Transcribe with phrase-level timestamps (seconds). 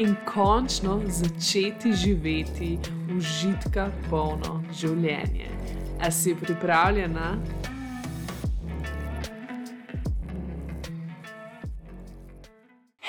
[0.00, 2.78] in končno začeti živeti
[3.16, 5.50] užitka polno življenje.
[6.00, 7.34] A si pripravljena?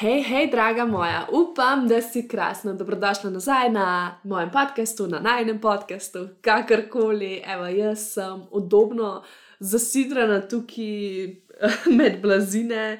[0.01, 2.73] Hej, hej, draga moja, upam, da si krasna.
[2.73, 3.87] Dobrodošla nazaj na
[4.23, 7.37] mojem podkastu, na najnem podkastu, kakorkoli.
[7.47, 9.21] Evo, jaz sem udobno
[9.59, 11.37] zasidrana tukaj
[11.99, 12.97] med, blazine,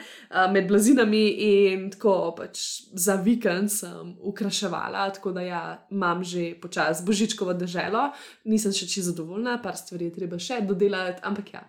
[0.52, 2.60] med blazinami in tako pač
[2.94, 8.09] za vikend sem ukraševala, tako da ja, imam že počasi božičkovo deželo,
[8.45, 11.66] nisem še čisto zadovoljna, par stvari je treba še dodelati, ampak ja.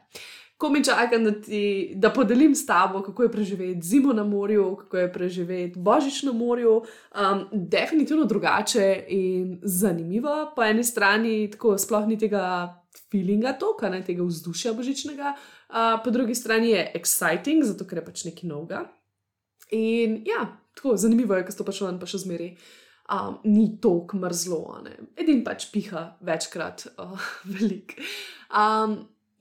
[0.63, 4.77] Ko mi čakam, da, ti, da podelim s tabo, kako je preživeti zimo na morju,
[4.85, 10.53] kako je preživeti božič na morju, um, definitivno drugače in zanimivo.
[10.55, 12.45] Po eni strani, tako sploh ni tega
[13.11, 15.35] feelinga, toka, ne tega vzdušja božičnega,
[15.73, 18.85] uh, po drugi strani je exciting, zato ker je pač nekaj novega.
[19.73, 20.45] In ja,
[20.77, 22.53] tako zanimivo je, ker to pač on pa še zmeri.
[23.13, 24.61] Um, ni tako mrzlo,
[25.21, 27.97] edin pač piha večkrat, uh, velik.
[28.49, 29.01] Um,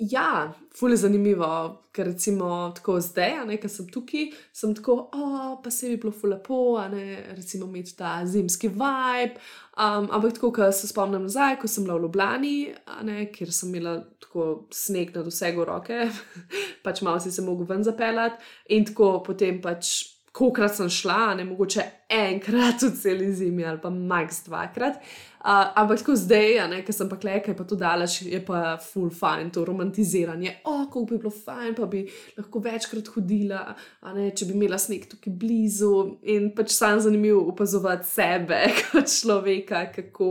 [0.09, 1.47] Ja, fully zanimivo,
[1.93, 5.99] ker recimo tako zdaj, a ne, ker sem tukaj, sem tako, oh, pa se bi
[6.01, 9.37] bilo fully lepo, a ne, recimo imeti ta zimski vibe.
[9.77, 12.55] Um, ampak tako, ko se spomnim nazaj, ko sem bila v Ljubljani,
[12.95, 16.07] a ne, kjer sem imela tako sneg nad vsego roke,
[16.85, 19.93] pač malo si se mogel ven zapeljati in tako potem pač.
[20.31, 21.83] Kokrat sem šla, ne mogoče
[22.15, 25.01] enkrat v celi zimi ali pa max dvakrat.
[25.41, 29.49] Uh, ampak tako zdaj, ker sem pa klekaj, pa to daleč, je pa full fine,
[29.49, 30.59] to romantiziranje.
[30.63, 32.03] O, oh, kako bi bilo fine, pa bi
[32.37, 33.63] lahko večkrat hodila,
[34.13, 35.95] ne, če bi imela sneg tukaj blizu.
[36.29, 40.29] In pač sam zanimiv opazovati sebe kot človeka, kako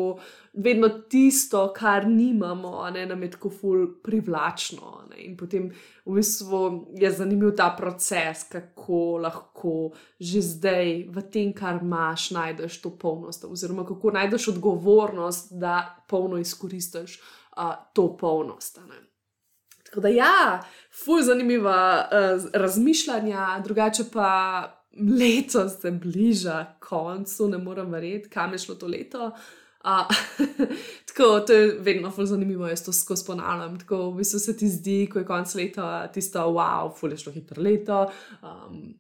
[0.53, 5.09] vedno tisto, kar nimamo, ne, nam je tako ful privlačno.
[5.11, 5.71] Ne, in potem
[6.05, 9.75] v bistvu je zanimiv ta proces, kako lahko
[10.21, 14.51] že zdaj v tem, kar imaš, najdeš to polnost, oziroma kako najdeš
[15.01, 17.21] odgovornost, da polno izkoristiš
[17.57, 17.63] uh,
[17.93, 18.81] to polnost.
[18.89, 18.97] Ne.
[19.85, 20.63] Tako da, ja,
[21.05, 24.63] ful zanimiva uh, razmišljanja, drugače pa
[25.21, 29.31] leto se bliža koncu, ne morem verjeti, kam je šlo to leto.
[29.85, 30.17] Uh,
[31.09, 33.79] tako, to je vedno zelo zanimivo, jaz to skozi ponavljam.
[33.79, 38.11] Tako, v bistvu se ti zdi, ko je konec leta, tisto, wow, fulešno hitro leto.
[38.43, 39.00] Um,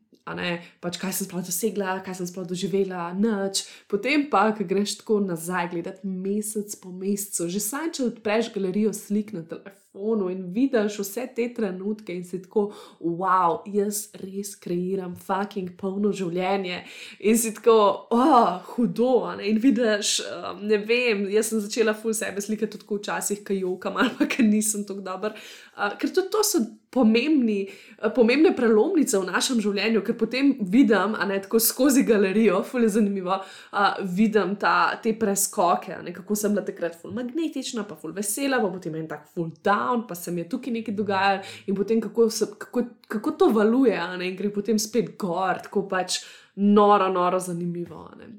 [0.81, 3.65] pač kaj sem sploh dosegla, kaj sem sploh doživela, noč.
[3.91, 8.93] Potem pa, ko greš tako nazaj, gledati mesec po mesecu, že saj, če odpreš galerijo
[8.97, 14.55] slik na telefonu telefonu in vidiš vse te trenutke in si tako, wow, jaz res
[14.57, 16.85] kreiram fucking polno življenje.
[17.21, 19.35] In si tako, oh, hudo.
[19.37, 19.49] Ne?
[19.51, 23.97] In vidiš, um, ne vem, jaz sem začela ful sebe slikati tudi včasih, kaj jokam
[23.97, 25.35] ali pa ker nisem tako dober.
[25.77, 27.69] Uh, ker tudi to so pomembni,
[28.17, 32.91] pomembne prelomnice v našem življenju, ker potem vidim, a ne tako skozi galerijo, ful je
[32.97, 38.15] zanimivo, uh, vidim ta, te preskoke, ne, kako sem bila takrat ful magnetična, pa ful
[38.17, 41.43] vesela, pa potem en tak ful dan down, pa se mi je tukaj nekaj dogajalo,
[41.67, 44.29] in potem kako, se, kako, kako to valuje, ne?
[44.29, 46.21] in gre potem spet gor, tako pač
[46.57, 48.09] noro, noro zanimivo.
[48.19, 48.33] Ne?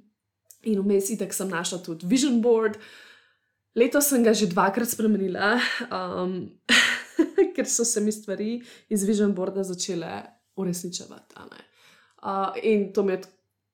[0.70, 2.78] In vmes itek sem našla tudi vision board.
[3.76, 5.56] Leto sem ga že dvakrat spremenila,
[5.88, 6.34] um,
[7.56, 8.58] ker so se mi stvari
[8.92, 10.22] iz vision boarda začele
[10.60, 11.36] uresničevati.
[12.22, 13.22] Uh, in to mi je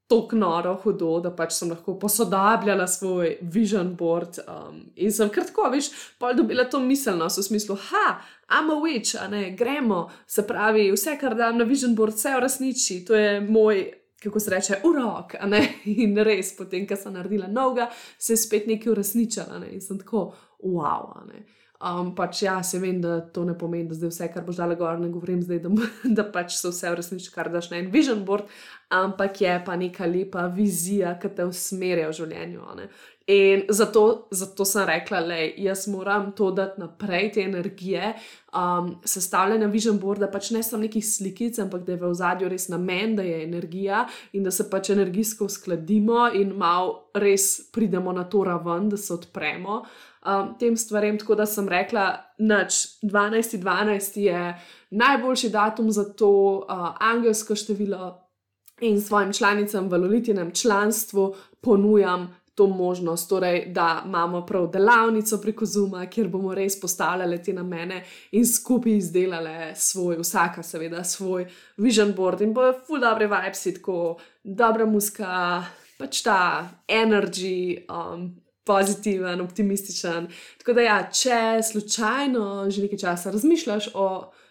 [0.08, 4.40] tako noro, hudo, da pač sem lahko posodabljala svoj vision board.
[4.48, 8.06] Um, in sem kratko, veš, pa dobila to miselnost v smislu, ha,
[8.48, 12.38] I'm a witch, a ne, gremo, se pravi, vse, kar dam na vision board, vse
[12.38, 13.88] uresniči, to je moj.
[14.18, 15.36] Kako se reče, urok,
[16.04, 17.86] in res, potem, ko sem naredila noga,
[18.18, 19.70] se je spet nekaj uresničila, ne?
[19.76, 20.32] in sem tako,
[20.64, 21.12] wow.
[21.78, 24.74] Um, pač ja, se vem, da to ne pomeni, da zdaj vse, kar boš dala
[24.80, 25.70] gor, ne govorim zdaj, da,
[26.18, 28.50] da pač se vse uresniči, kar daš na en vision board,
[28.90, 32.72] ampak je pa neka lepa vizija, ki te usmerja v življenju.
[32.80, 32.90] Ne?
[33.28, 38.14] In zato, zato sem rekla, da jaz moram to dati naprej, te energije,
[38.56, 42.70] um, sestavljanja vision boarda, pač ne samo nekih slikic, ampak da je v zadju res
[42.74, 48.24] namen, da je energija in da se pač energijsko uskladimo in malo res pridemo na
[48.24, 49.84] to raven, da se odpremo
[50.28, 51.18] um, tem stvarem.
[51.20, 52.68] Tako da sem rekla, da
[53.04, 53.58] 12.
[53.58, 54.20] 12.
[54.20, 54.56] je
[54.90, 58.24] najboljši datum za to uh, angelsko število
[58.82, 65.66] in svojim članicam v Lolitinem članstvu ponujam to možnost, torej, da imamo prav delavnico preko
[65.66, 71.46] Zuma, kjer bomo res postavljali te namene in skupaj izdelali svoj, vsaka, seveda, svoj
[71.78, 75.64] vision board in bojo full dobre vibes, tako dobra muska,
[76.00, 77.86] pač ta energy.
[77.90, 80.28] Um, Pozitiven, optimističen.
[80.58, 84.10] Tako da, ja, če slučajno že nekaj časa razmišljaš o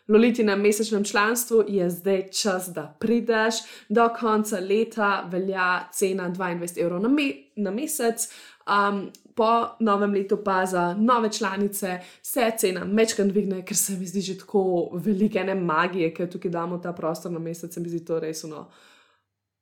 [0.09, 3.55] Lolitinem mesečnem članstvu je zdaj čas, da prideš.
[3.89, 8.29] Do konca leta velja cena 22 evrov na, me na mesec.
[8.67, 14.07] Um, po novem letu pa za nove članice se cena mečkan dvigne, ker se mi
[14.07, 17.89] zdi že tako velike ene magije, ker tukaj damo ta prostor na mesec, se mi
[17.89, 18.71] zdi to res no,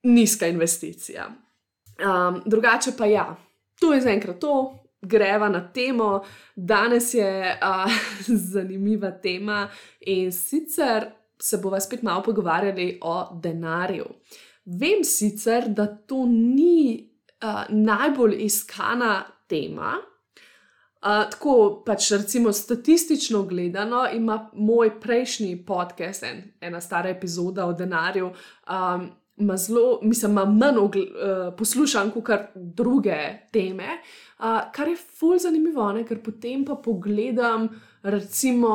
[0.03, 1.27] nizka investicija.
[1.99, 3.37] Um, drugače pa ja,
[3.85, 4.55] to je zaenkrat to,
[5.03, 6.23] greva na temo.
[6.57, 7.93] Danes je uh,
[8.53, 9.69] zanimiva tema
[10.01, 11.11] in sicer
[11.41, 14.05] se bomo spet malo pogovarjali o denarju.
[14.65, 17.11] Vem sicer, da to ni
[17.43, 19.93] uh, najbolj iskana tema.
[21.05, 27.73] Uh, tako pač, recimo, statistično gledano, ima moj prejšnji podcast, en, ena stara epizoda o
[27.73, 28.31] denarju,
[28.71, 30.91] um, ima zelo, mislim, ima manj uh,
[31.59, 33.17] poslušanj kot druge
[33.53, 33.89] teme,
[34.39, 36.05] uh, kar je fulj zanimivo, ne?
[36.07, 37.69] ker potem pa pogledam,
[38.03, 38.69] recimo,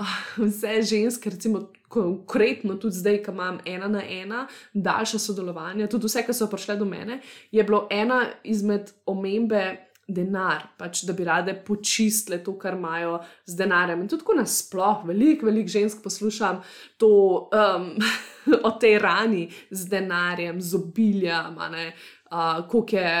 [0.00, 0.16] uh,
[0.46, 1.68] vse ženske, recimo.
[1.88, 4.42] Konkretno, tudi zdaj, ko imam ena na ena,
[4.74, 10.64] daljša sodelovanja, tudi vse, ki so prišle do mene, je bilo ena izmed omembe denar,
[10.78, 14.02] pač, da bi rade počistile to, kar imajo z denarjem.
[14.02, 16.62] In tudi tako nasplošno, veliko, veliko žensk poslušam
[16.96, 17.10] to,
[17.52, 17.90] um,
[18.68, 23.12] o tej rani z denarjem, z obiljem, uh, kako je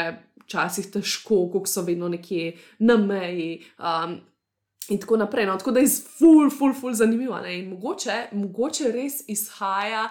[0.46, 3.62] včasih težko, kako so vedno nekje na meji.
[3.78, 4.20] Um,
[4.88, 5.44] In tako naprej.
[5.46, 5.88] No, tako da je
[6.18, 7.36] ful, ful, ful zanimivo.
[7.44, 10.06] In mogoče, mogoče res izhaja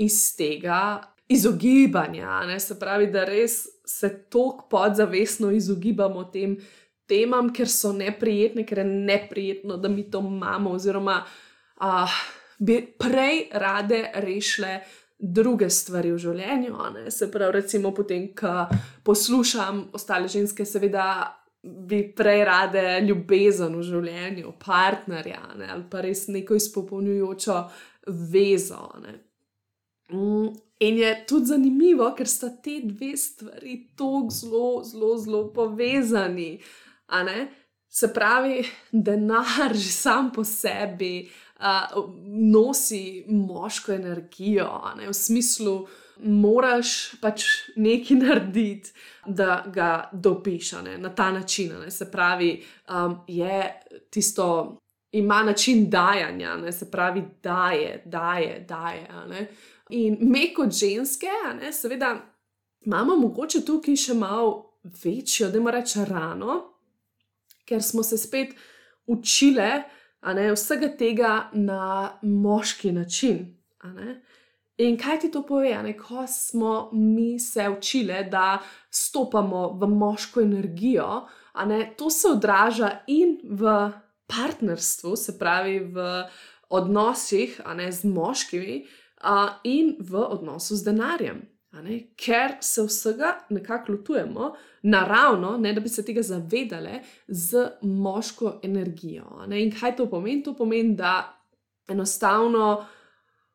[0.00, 2.60] iz tega izogibanja, ne?
[2.60, 6.56] se pravi, da res se tako podzavestno izogibamo tem
[7.06, 12.18] temam, ker so neprijetne, ker je neprijetno, da mi to imamo, oziroma uh,
[12.58, 14.80] bi prej rade rešile
[15.18, 16.78] druge stvari v življenju.
[16.94, 17.10] Ne?
[17.10, 18.66] Se pravi, recimo, potem, ko
[19.06, 21.38] poslušam ostale ženske, seveda.
[21.62, 27.58] Bi prej rade ljubezen v življenju, partnerja ne, ali pa res neko izpopolnjujočo
[28.32, 28.88] vezo.
[30.10, 30.48] Mm,
[30.82, 36.58] In je tudi zanimivo, ker sta te dve stvari tako zelo, zelo, zelo povezani.
[37.88, 41.28] Se pravi, denar že sam po sebi
[41.60, 44.70] uh, nosi moško energijo,
[45.06, 45.86] v smislu,
[46.22, 47.44] moraš pač
[47.76, 48.92] nekaj narediti,
[49.26, 51.72] da ga dobiš na ta način.
[51.90, 53.80] Se pravi, um, je
[54.10, 54.78] tisto,
[55.12, 56.72] ima način dajanja, ne?
[56.72, 59.06] se pravi, daje, daje, daje.
[59.90, 61.30] In me kot ženske,
[61.60, 62.14] ne, seveda,
[62.86, 66.60] imamo mogoče tukaj še malo večjo, da mora reči rano,
[67.66, 68.54] ker smo se spet
[69.06, 69.82] učile
[70.34, 73.46] ne, vsega tega na moški način.
[74.82, 80.40] In kaj ti to pove, ne, ko smo mi se učile, da stopamo v moško
[80.40, 81.26] energijo,
[81.66, 83.90] ne, to se odraža in v
[84.26, 86.08] partnerstvu, se pravi v
[86.72, 88.82] odnosih ne, z moškimi
[89.24, 91.42] uh, in v odnosu z denarjem.
[92.16, 94.52] Ker se vsega nekako lotujemo
[94.82, 99.46] naravno, ne da bi se tega zavedali, z moško energijo.
[99.46, 99.62] Ne?
[99.64, 100.42] In kaj to pomeni?
[100.42, 101.38] To pomeni, da
[101.88, 102.84] enostavno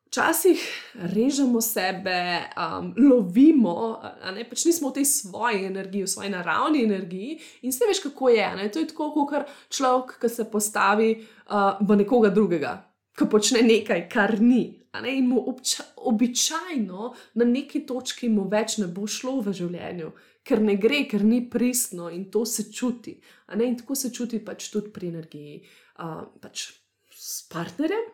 [0.08, 4.00] včasih režemo sebe, um, lovimo,
[4.34, 4.44] ne?
[4.48, 8.48] pač nismo v tej svoji energiji, v svoji naravni energiji in se veš, kako je.
[8.56, 8.68] Ne?
[8.72, 12.78] To je tako, kot človek, ki se postavi uh, v nekoga drugega,
[13.18, 14.77] ki počne nekaj, kar ni.
[14.96, 20.10] In mu obča, običajno na neki točki mu več ne bo šlo v življenju,
[20.42, 23.18] ker ne gre, ker ni pristno in to se čuti.
[23.52, 25.62] In tako se čuti pač tudi pri energiji.
[25.98, 26.70] Uh, pač
[27.18, 28.12] S partnerjem,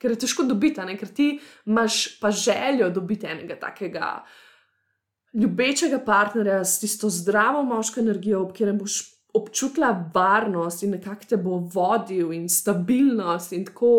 [0.00, 1.26] ker je težko dobiti, ker ti
[1.68, 4.22] imaš pa željo dobiti enega takega
[5.36, 9.02] ljubečega partnerja s tisto zdravo moško energijo, ob katerem boš
[9.34, 13.90] občutila varnost in nekako te bo vodil in stabilnost in tako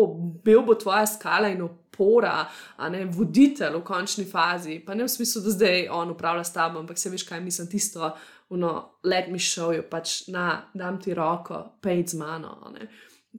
[0.44, 1.62] bil bo tvoja skala in
[2.00, 4.80] opora, a ne voditelj v končni fazi.
[4.86, 7.68] Pa ne v smislu, da zdaj on upravlja s tabo, ampak se veš, kaj mislim
[7.68, 8.16] tisto,
[8.50, 12.72] no, let mi show you, pač na, dam ti roko, pej z mano.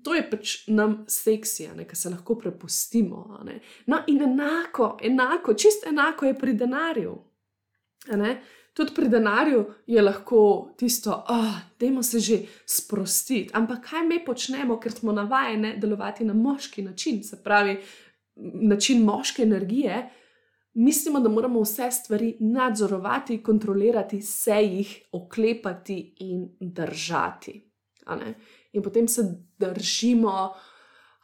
[0.04, 3.42] To je pač nam seksija, ki se lahko prepustimo.
[3.86, 7.18] No, in enako, enako, čist enako je pri denarju.
[8.74, 13.50] Tudi pri denarju je lahko tisto, da oh, se že sprostiti.
[13.54, 17.78] Ampak kaj mi počnemo, ker smo navajeni delovati na moški način, se pravi,
[18.54, 20.10] način moške energije,
[20.74, 27.72] mislimo, da moramo vse stvari nadzorovati, kontrolirati, se jih oklepati in držati.
[28.74, 29.22] In potem se
[29.60, 30.54] držimo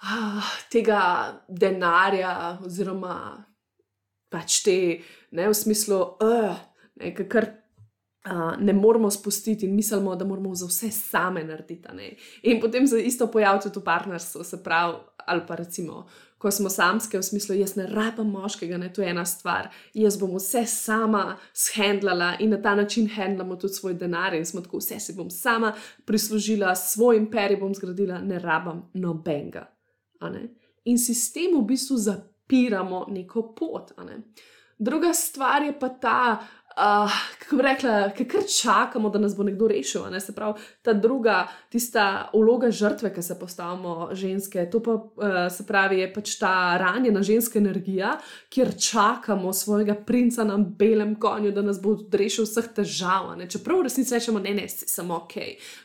[0.01, 1.01] ah, tega
[1.47, 3.45] denarja, oziroma
[4.29, 4.77] pač te,
[5.31, 6.59] ne v smislu, uh,
[7.31, 12.12] kar uh, ne moramo spustiti in mislimo, da moramo za vse same narediti.
[12.43, 14.97] In potem se isto pojavi tudi v partnerstvu, se pravi,
[15.27, 16.05] ali pa recimo,
[16.38, 20.20] ko smo samske, v smislu, jaz ne rabim moškega, ne, to je ena stvar, jaz
[20.20, 24.77] bom vse sama shendlala in na ta način handlamo tudi svoj denar in smo tako,
[24.77, 25.74] vse si bom sama
[26.06, 29.65] prislužila, svoj imperij bom zgradila, ne rabim nobenega.
[30.86, 33.91] In sistem v bistvu zapiramo neko pot.
[34.06, 34.22] Ne.
[34.79, 39.67] Druga stvar je pa ta, uh, kako bi rekla, kar čakamo, da nas bo nekdo
[39.67, 40.01] rešil.
[40.12, 40.19] Ne?
[40.19, 45.65] Se pravi, ta druga, tista vloga žrtve, ki se postavimo ženske, to pa uh, se
[45.67, 48.17] pravi, je pač ta ranjena ženska energija,
[48.50, 53.34] kjer čakamo svojega princa na belem konju, da nas bo rešil vseh težav.
[53.38, 53.50] Ne?
[53.50, 55.38] Čeprav v resnici rečemo, ne, ne, samo ok,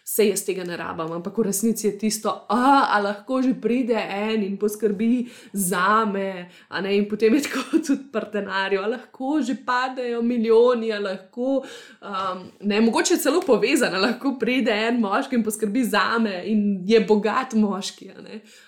[0.04, 3.96] vse jaz tega ne rabim, ampak v resnici je tisto, a, a lahko že pride
[3.96, 6.50] en in poskrbi za me,
[6.90, 11.64] in potem je tako tudi partenarjo, lahko že padejo milijoni harmonija, lahko,
[12.00, 17.00] um, ne, mogoče celo povezana, lahko pride en moški in poskrbi za me in je
[17.00, 18.10] bogat moški.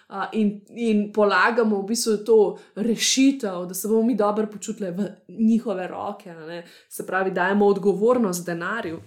[0.09, 5.09] Uh, in, in polagamo v bistvu to rešitev, da se bomo mi dobro počutili v
[5.28, 6.35] njihove roke,
[6.88, 9.00] se pravi, dajemo odgovornost denarju.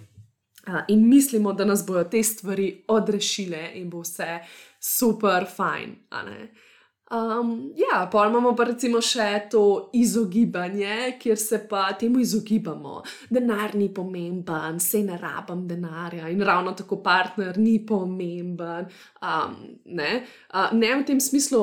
[0.68, 4.38] Uh, in mislimo, da nas bodo te stvari odrešile in bo vse
[4.80, 5.96] super, fajn.
[7.10, 9.62] Um, ja, pa imamo pa recimo še to
[9.96, 12.98] izogibanje, kjer se pa temu izogibamo.
[13.32, 18.90] Denar ni pomemben, se ne rabim denarja in ravno tako partner ni pomemben.
[19.24, 20.10] Um, ne?
[20.52, 21.62] Uh, ne v tem smislu,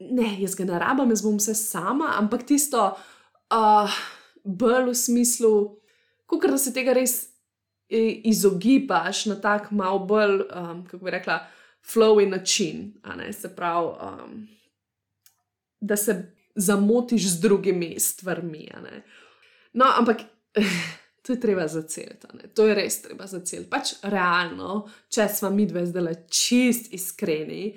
[0.00, 4.00] ne, jaz ga ne rabim, jaz bom vse sama, ampak tisto uh,
[4.44, 5.54] bolj v smislu,
[6.24, 7.20] kot da se tega res
[7.92, 11.42] izogibaš na tak mal bolj, um, kako bi rekla,
[11.84, 12.94] flowy način.
[13.36, 13.92] Se pravi.
[14.00, 14.46] Um,
[15.80, 18.68] da se zamotiš z drugimi stvarmi.
[19.72, 20.16] No, ampak
[21.26, 23.70] to je treba zaceliti, to je res treba zaceliti.
[23.70, 27.74] Pač realno, če smo mi dve zdaj čist iskreni,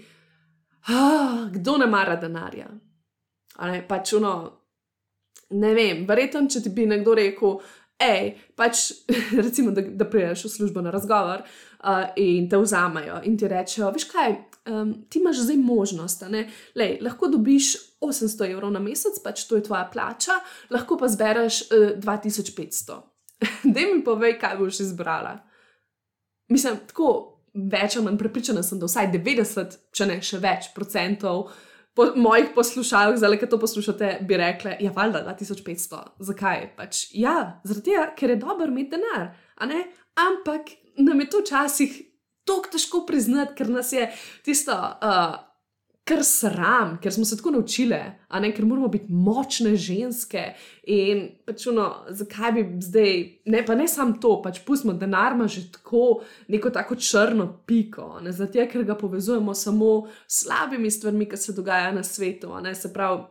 [0.88, 2.70] ah, kdo ne mara denarja?
[3.60, 4.34] Ne, pač uno,
[5.60, 7.60] ne vem, verjetno, če ti bi nekdo rekel.
[8.00, 8.86] Ej, pač,
[9.46, 13.90] recimo, da, da priješ v službo na razgovor uh, in te vzamejo in ti rečejo,
[13.92, 14.38] veš kaj,
[14.70, 16.44] um, ti imaš zdaj možnost, da
[17.02, 20.38] lahko dobiš 800 evrov na mesec, pač to je tvoja plača,
[20.70, 23.02] lahko pa zbereš uh, 2500.
[23.74, 25.40] Dej mi povej, kaj boš izbrala.
[26.50, 31.50] Mislim, tako več ali manj prepričana sem, da vsaj 90, če ne še več procentov
[31.98, 36.04] po mojih poslušalcih, zdaj, ki to poslušate, bi rekli, ja, valjda 2500.
[36.30, 36.70] Zakaj?
[36.78, 39.34] Pač, ja, zaradi tega, ker je dobro imeti denar,
[40.20, 41.98] ampak nam je to včasih
[42.50, 44.10] tako težko priznati, ker nas je
[44.46, 45.38] tisto, uh,
[46.10, 47.98] kar sram, ker smo se tako naučili,
[48.42, 50.44] ne, ker moramo biti močne ženske.
[50.90, 53.20] In pač uno, zakaj bi zdaj,
[53.54, 58.20] ne pa ne samo to, pač pustimo denar, ima že tako neko tako črno piko,
[58.24, 62.56] ne zato, ker ga povezujemo samo s slabimi stvarmi, ki se dogajajo na svetu.
[62.64, 63.24] Ne, se pravi,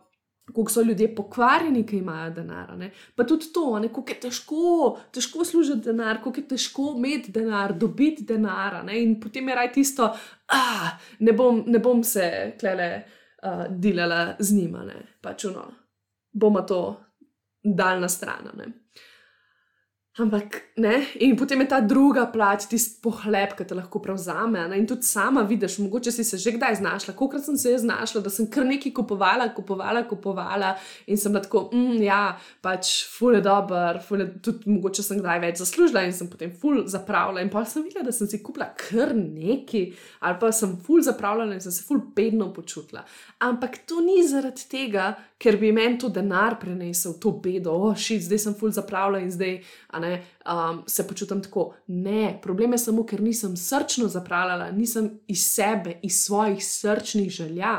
[0.55, 2.73] kako so ljudje pokvarjeni, ki imajo denar.
[2.79, 2.91] Ne?
[3.17, 8.25] Pa tudi to, kako je težko, težko služiti denar, kako je težko imeti denar, dobiti
[8.25, 8.85] denar.
[8.85, 9.03] Ne?
[9.03, 10.17] In potem je raj tisto, da
[10.49, 11.33] ah, ne,
[11.67, 13.03] ne bom se klele
[13.43, 14.85] uh, delala z njima,
[15.21, 15.67] pač no,
[16.33, 16.83] bomo to
[17.63, 18.49] dal na stran.
[20.19, 24.65] Ampak ne, in potem je ta druga plat, tisti pohlep, ki te lahko prevzame.
[24.67, 24.81] Ne?
[24.81, 28.33] In tudi sama vidiš, mogoče si se že kdaj znašla, kolikrat sem se znašla, da
[28.35, 30.73] sem kar nekaj kupovala, kupovala, kupovala
[31.07, 35.43] in sem tako, mm, ja, pač ful je dober, ful je tudi mogoče sem kdaj
[35.45, 37.45] več zaslužila in sem potem ful zapravila.
[37.45, 39.87] In pa sem videla, da sem si kupila kar nekaj,
[40.27, 43.07] ali pa sem ful zapravila in sem se ful bedno počutila.
[43.47, 48.25] Ampak to ni zaradi tega, ker bi meni to denar prenesel, to bedo, oh, šit,
[48.27, 49.61] zdaj sem ful zapravila in zdaj
[50.03, 51.71] ne, um, se počutim tako.
[51.87, 57.77] Ne, problem je samo, ker nisem srčno zapravljala, nisem iz sebe, iz svojih srčnih želja.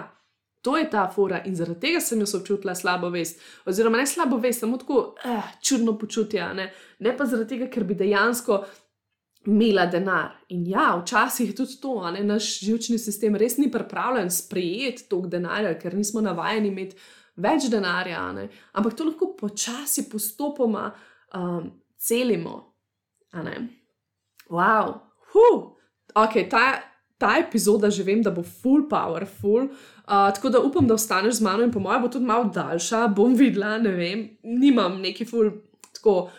[0.62, 3.40] To je ta fora in zaradi tega sem jo občutila slabo vest.
[3.66, 6.72] Oziroma, ne slabo vest, samo tako eh, čudno počutje, ne?
[7.00, 8.64] ne pa zaradi tega, ker bi dejansko
[9.48, 10.34] imela denar.
[10.50, 15.30] In ja, včasih je tudi to, da naš živčni sistem res ni pripravljen sprejeti tog
[15.32, 16.96] denarja, ker nismo navajeni imeti
[17.40, 18.24] več denarja.
[18.36, 18.48] Ne?
[18.78, 20.90] Ampak to lahko počasi, postopoma
[21.36, 22.58] um, celimo.
[24.50, 24.96] Wow,
[25.34, 25.58] huh.
[26.16, 26.82] ok, ta,
[27.22, 29.70] ta epizoda že vem, da bo full powerful.
[30.10, 33.08] Uh, tako da upam, da ostaneš z mano in po mojem bo tudi malo daljša,
[33.14, 35.52] bom videla, ne vem, nimam neki full.
[35.94, 36.30] Tako,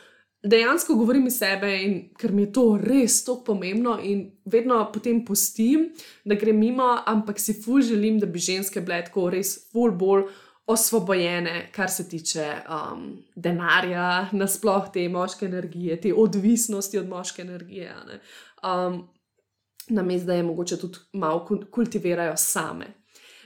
[0.43, 5.25] dejansko govorim iz sebe in ker mi je to res tako pomembno in vedno potem
[5.25, 5.91] pustim,
[6.25, 10.27] da grem mimo, ampak si full želim, da bi ženske bile tako res full bolj.
[10.71, 17.95] Osvobojene, kar se tiče um, denarja, nasplošno te moške energije, te odvisnosti od moške energije.
[18.63, 19.09] Um,
[19.89, 22.87] na mestu, da je mogoče tudi malo kultivirajo same.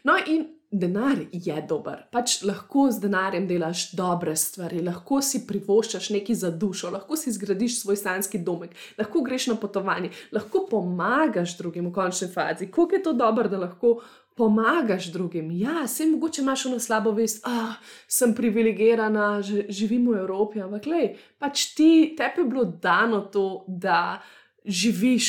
[0.05, 2.03] No, in denar je dober.
[2.13, 7.33] Pač lahko z denarjem delaš dobre stvari, lahko si privoščiš nekaj za dušo, lahko si
[7.33, 12.71] zgradiš svoj sanski domek, lahko greš na potovanje, lahko pomagaš drugim v končni fazi.
[12.71, 13.97] Kako je to dobro, da lahko.
[14.35, 17.77] Pomagaš drugim, ja, se mogoče imaš na slabo vest, ah,
[18.11, 24.19] sem privilegirana, živim v Evropi, ampak, lej, pač ti, tebi je bilo dano to, da
[24.65, 25.29] živiš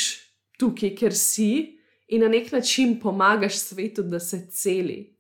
[0.58, 5.16] tukaj, ker si in na nek način pomagaš svetu, da se celi.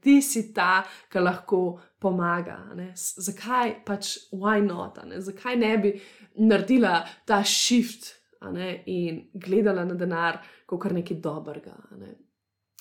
[0.00, 2.56] Ti si ta, ki lahko pomaga.
[2.96, 4.98] Zakaj pač, why not?
[5.18, 5.92] Zakaj ne bi
[6.40, 8.14] naredila ta shift
[8.86, 11.76] in gledala na denar kot nekaj dobrega?
[12.00, 12.14] Ne?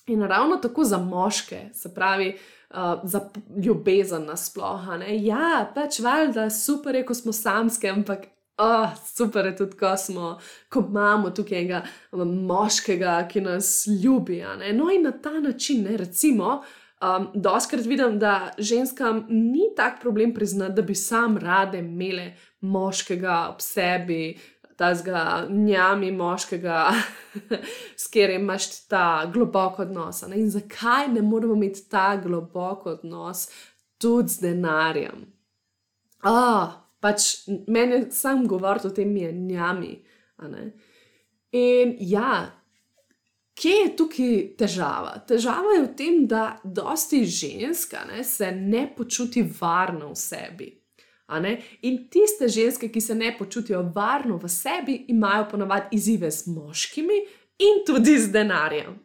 [0.09, 2.33] In ravno tako za moške, se pravi,
[2.69, 3.29] uh, za
[3.65, 5.05] ljubezen nasplošno.
[5.09, 8.27] Ja, pač valjda, super je, ko smo samske, ampak
[8.59, 10.33] Oh, super je tudi, ko, smo,
[10.69, 11.77] ko imamo tukaj enega
[12.11, 14.41] moškega, ki nas ljubi.
[14.75, 16.57] No, in na ta način, ne, recimo,
[16.99, 23.47] um, doskrat vidim, da ženskam ni tak problem priznati, da bi sam rade imele moškega
[23.53, 24.37] ob sebi,
[24.79, 26.91] tazga njami moškega,
[28.01, 30.21] s katerim imaš ta globok odnos.
[30.27, 30.39] Ne?
[30.39, 33.49] In zakaj ne moramo imeti ta globok odnos
[33.97, 35.25] tudi z denarjem?
[36.23, 39.91] Ah, pač meni sam govoriti o tem je njami.
[41.51, 42.51] In ja,
[43.59, 45.17] kje je tukaj težava?
[45.27, 50.78] Težava je v tem, da dosti ženska ne, se ne počuti varno v sebi.
[51.29, 57.19] In tiste ženske, ki se ne počutijo varno v sebi, imajo ponavadi izzive z moškimi
[57.59, 58.97] in tudi z denarjem.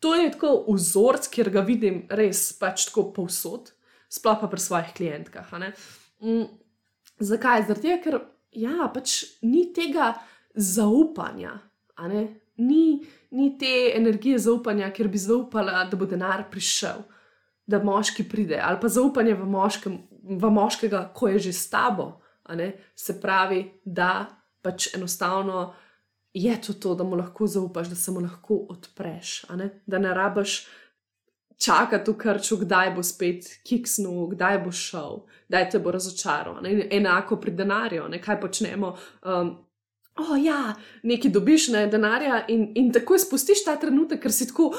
[0.00, 3.70] To je tako vzorc, kjer ga vidim res pač tako povsod,
[4.08, 5.50] sploh pa pri svojih klientkah.
[7.20, 7.66] Zakaj?
[7.68, 8.18] Zato, ker
[8.56, 10.14] ja, pač ni tega
[10.56, 11.58] zaupanja,
[12.56, 13.00] ni,
[13.30, 17.04] ni te energije zaupanja, ker bi zaupala, da bo denar prišel,
[17.70, 22.20] da moški pride, ali pa zaupanje v, moškem, v moškega, ko je že s tabo.
[22.96, 24.26] Se pravi, da
[24.62, 25.72] pač enostavno
[26.34, 29.70] je to, to, da mu lahko zaupaš, da se mu lahko odpreš, ne?
[29.86, 30.66] da ne rabaš
[31.60, 36.60] čakati v krču, kdaj bo spet kiksnil, kdaj bo šel, kdaj te bo razočaral.
[36.90, 38.22] Enako pri denarju, ne?
[38.22, 38.94] kaj počnemo.
[39.22, 39.56] Um,
[40.20, 44.70] O, ja, nekaj dobiš, ne denarja, in, in tako spustiš ta trenutek, ker si tako,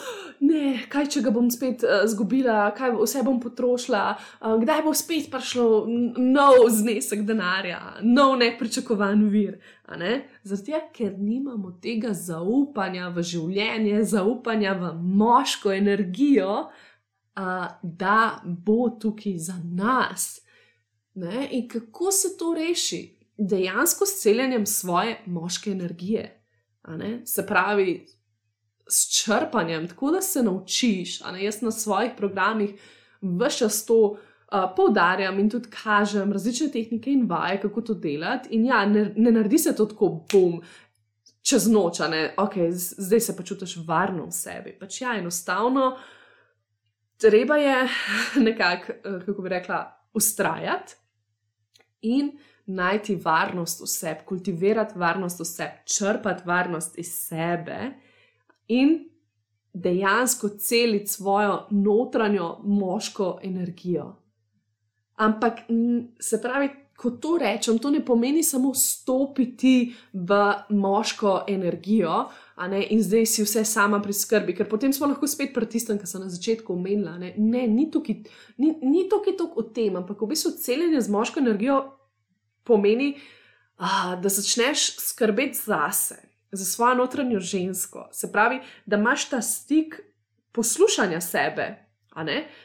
[0.46, 4.94] ne, kaj če ga bom spet uh, zgubila, kaj vse bom potrošila, uh, kdaj bo
[4.98, 5.86] spet prišlo
[6.18, 9.58] nov znesek denarja, nov nepričakovan vir.
[10.44, 19.40] Zato, ker nimamo tega zaupanja v življenje, zaupanja v moško energijo, uh, da bo tukaj
[19.50, 20.44] za nas.
[21.16, 21.48] Ne?
[21.52, 23.21] In kako se to reši?
[23.50, 26.44] Dejansko s celjenjem svoje moške energije.
[27.26, 28.06] Se pravi,
[28.88, 31.22] s črpanjem, tako da se naučiš.
[31.42, 32.70] Jaz na svojih programih
[33.22, 34.18] vse čas to uh,
[34.76, 38.50] poudarjam in tudi kažem različne tehnike in vaje, kako to delati.
[38.52, 40.62] In ja, ne, ne naredi se to tako bom.
[41.42, 44.76] Čez noč, ne, okay, zdaj se počutiš varno v sebi.
[44.80, 45.98] Pač ja, enostavno,
[47.18, 47.88] treba je
[48.48, 48.94] nekako,
[49.26, 50.96] kako bi rekla, ustrajati
[52.02, 52.32] in
[52.66, 57.80] najti varnost v sebi, kultivirati varnost v sebi, črpati varnost iz sebe
[58.68, 59.00] in
[59.74, 64.16] dejansko celiti svojo notranjo moško energijo.
[65.16, 65.60] Ampak
[66.20, 66.70] se pravi,
[67.02, 72.26] ko to rečem, to ne pomeni samo stopiti v moško energijo.
[72.70, 75.98] Ne, in zdaj si vse sama pri skrbi, ker potem smo lahko spet pri tistem,
[75.98, 77.18] kar sem na začetku omenila.
[77.18, 78.22] Ne, ne ni tukaj
[78.58, 81.80] ni, ni toliko o tem, ampak v bistvu celjenje z moško energijo
[82.64, 83.16] pomeni,
[83.78, 86.20] a, da začneš skrbeti zase,
[86.52, 88.10] za svojo notranjo žensko.
[88.12, 90.02] Se pravi, da imaš ta stik
[90.52, 91.86] poslušanja sebe,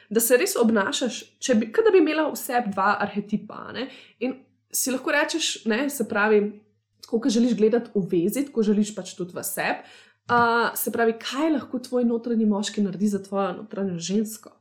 [0.09, 3.71] da se res obnašaš, kot da bi imela vse dva arhetipa.
[4.19, 4.35] In
[4.71, 6.61] si lahko rečeš, ne, se pravi,
[7.01, 9.79] tako želiš gledati v vezi, tako želiš pač tudi v sebi.
[10.27, 14.51] Uh, se pravi, kaj lahko tvoj notranji moški naredi za tvojo notranjo žensko,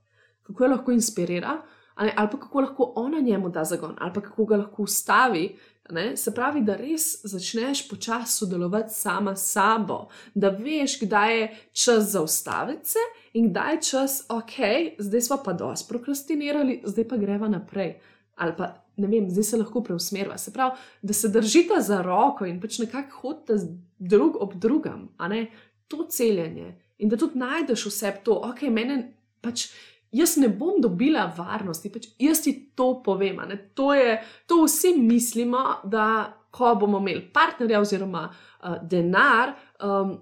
[0.46, 1.56] kako jo lahko inspirira,
[1.96, 5.56] ali, ali pa kako lahko ona njemu da zagon, ali pa kako ga lahko ustavi,
[5.90, 6.16] Ne?
[6.16, 12.10] Se pravi, da res začneš počasi sodelovati sama s sabo, da veš, kdaj je čas
[12.10, 12.98] za ustavice
[13.32, 14.56] in kdaj je čas, ok,
[14.98, 17.94] zdaj smo pa dosti prokrastinirali, zdaj pa greva naprej.
[18.34, 20.38] Ali pa ne vem, zdaj se lahko preusmerva.
[20.38, 23.60] Se pravi, da se držite za roko in pač nekako hodite
[23.98, 25.46] drug ob drugem, a ne
[25.88, 26.74] to celjenje.
[26.98, 29.04] In da tudi najdeš vse to, ok, meni
[29.40, 29.68] pač
[30.12, 33.40] jaz ne bom dobila varnosti, pač jaz ti to povem.
[33.74, 39.52] To, je, to vsi mislimo, da ko bomo imeli partnerja oziroma uh, denar,
[39.84, 40.16] um,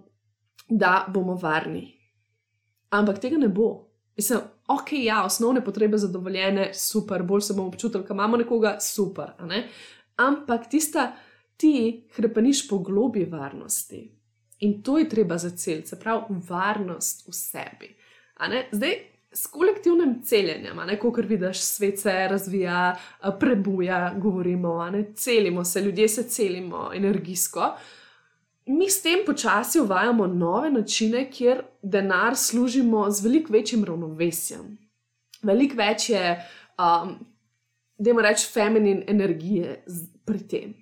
[0.68, 1.86] da bomo varni.
[2.90, 3.90] Ampak tega ne bo.
[4.16, 9.32] Mislim, ok, ja, osnovne potrebe zadovoljene, super, bolj se bomo počutili, da imamo nekoga, super.
[9.46, 9.68] Ne?
[10.16, 11.12] Ampak tista,
[11.56, 14.04] ti hrepeniš po globi varnosti.
[14.58, 17.90] In to je treba za cel, se pravi, varnost v sebi.
[18.72, 18.94] Zdaj,
[19.34, 22.96] s kolektivnim celjenjem, kot vidiš, svet se razvija,
[23.40, 27.72] prebuja, govorimo, ne, celimo se, ljudje se celimo energijsko.
[28.66, 34.78] Mi s tem počasi uvajamo nove načine, kjer denar služimo z veliko večjim ravnovesjem.
[35.42, 36.38] Veliko več je,
[36.78, 37.18] um,
[37.98, 39.84] da imamo reči, feminin energije
[40.24, 40.74] pri tem.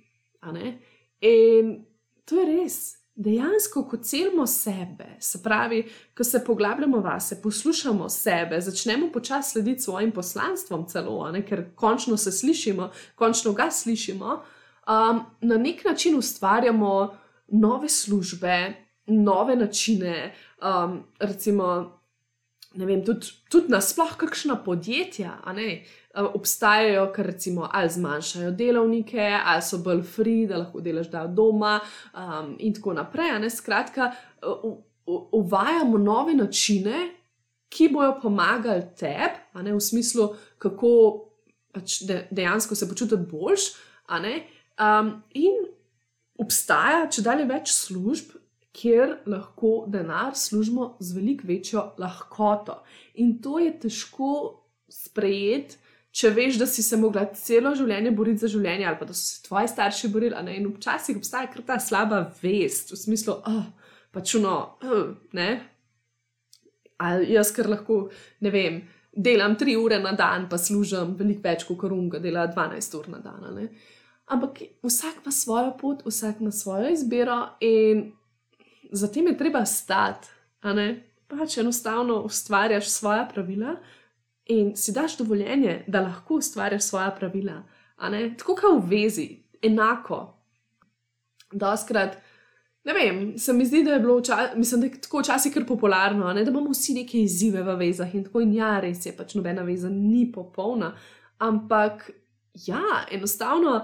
[1.20, 1.84] In
[2.24, 5.84] to je res dejansko, ko celimo sebe, se pravi,
[6.16, 12.16] ko se poglabljamo vase, poslušamo sebe, začnemo počasi slediti svojim poslanstvom, celo, ne, ker končno
[12.16, 17.16] se slišimo, končno ga slišimo, um, na nek način ustvarjamo
[17.48, 18.74] nove službe,
[19.06, 21.98] nove načine, um, recimo.
[22.74, 25.82] Ne vem, tudi, tudi nasplošno, kakšna podjetja ne,
[26.14, 31.78] obstajajo, ker recimo ali zmanjšajo delovnike, ali so bolj free, da lahko delaš da doma,
[32.14, 33.34] um, in tako naprej.
[33.40, 34.12] Ne, skratka,
[35.06, 37.08] uvajamo nove načine,
[37.72, 40.28] ki bodo pomagali tebi, v smislu,
[40.60, 40.90] kako
[41.72, 43.72] pač de, dejansko se počutiti boljš.
[44.12, 45.64] Um, in
[46.40, 48.36] obstaja če dalje več služb.
[48.72, 52.82] Ker lahko denar služimo z veliko večjo lahkoto.
[53.20, 54.30] In to je težko
[54.88, 55.76] sprejeti,
[56.12, 59.24] če veš, da si se mogla celo življenje boriti za življenje, ali pa da so
[59.24, 60.56] se tvoji starši borili.
[60.56, 65.50] In včasih obstaja kar ta slaba vest, v smislu, oh, pač uno, uh, ne.
[67.02, 68.04] Ali jaz, ker lahko,
[68.44, 68.82] ne vem,
[69.12, 73.20] delam tri ure na dan, pa služim veliko več kot korunga, dela 12 ur na
[73.24, 73.48] dan.
[73.56, 73.68] Ne?
[74.32, 78.10] Ampak vsak ima svojo pot, vsak ima svojo izbiro in
[78.92, 80.28] za tem je treba stati.
[81.32, 83.76] Pač enostavno ustvarjaš svoje pravila,
[84.46, 87.62] in si daš dovoljenje, da lahko ustvariš svoje pravila.
[88.38, 89.28] Tako kot v vezi,
[89.62, 90.34] enako.
[91.52, 92.16] Doskrat,
[92.84, 95.66] ne vem, se mi zdi, da je bilo včasih, mislim, da je tako včasih kar
[95.66, 96.44] popularno, ne?
[96.44, 99.62] da imamo vsi neke izzive v vezah in tako in ja, res je, pač nobena
[99.62, 100.94] veza ni popolna.
[101.38, 102.10] Ampak
[102.66, 103.76] ja, enostavno,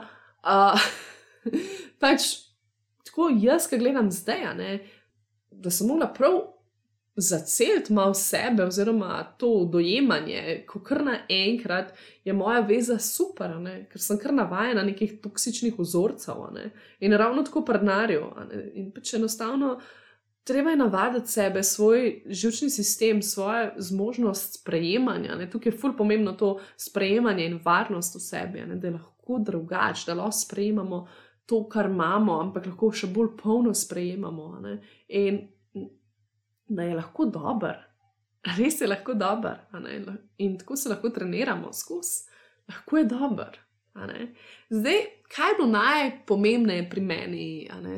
[0.42, 0.88] uh,
[2.03, 2.33] pač
[3.05, 4.81] tako jaz, ki gledam zdaj, ne,
[5.51, 6.41] da sem mogla prav
[7.21, 11.93] zaceliti malo sebe, oziroma to dojemanje, ko kar naenkrat
[12.25, 13.87] je moja veza super, ne?
[13.91, 16.71] ker sem kar navajena nekih toksičnih vzorcev ne?
[17.01, 18.31] in ravno tako prnarjo.
[18.75, 19.81] In pač enostavno
[20.49, 25.35] treba je navaditi sebe, svoj žilčni sistem, svojo zmožnost sprejemanja.
[25.35, 25.51] Ne?
[25.51, 28.77] Tukaj je ful pomembno to sprejemanje in varnost v sebi, ne?
[28.77, 31.07] da je lahko drugače, da lahko sprejemamo.
[31.49, 34.51] To, kar imamo, ampak lahko še bolj polno sprejemamo.
[35.17, 35.39] In
[36.69, 37.79] da je lahko dober,
[38.59, 39.63] res je lahko dober.
[40.45, 42.29] In tako se lahko treniramo skozi,
[42.69, 43.57] lahko je dober.
[44.71, 45.01] Zdaj,
[45.35, 47.47] kaj bo najpomembnejše pri meni,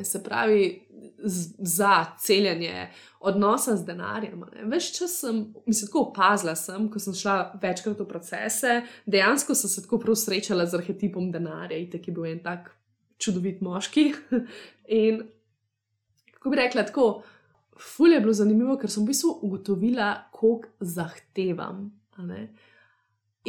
[0.03, 0.87] se pravi,
[1.21, 2.87] za celjenje
[3.19, 4.41] odnosa z denarjem.
[4.71, 9.69] Več čas sem, mislim, tako opazila sem, ko sem šla večkrat v procese, dejansko sem
[9.69, 12.71] se tako prav srečala z arhetipom denarja, ki je bil en tak
[13.21, 14.09] čudovit moški.
[15.01, 15.21] In
[16.33, 17.11] kako bi rekla, tako.
[17.81, 21.87] Fulje je bilo zanimivo, ker sem v bistvu ugotovila, koliko zahtevam.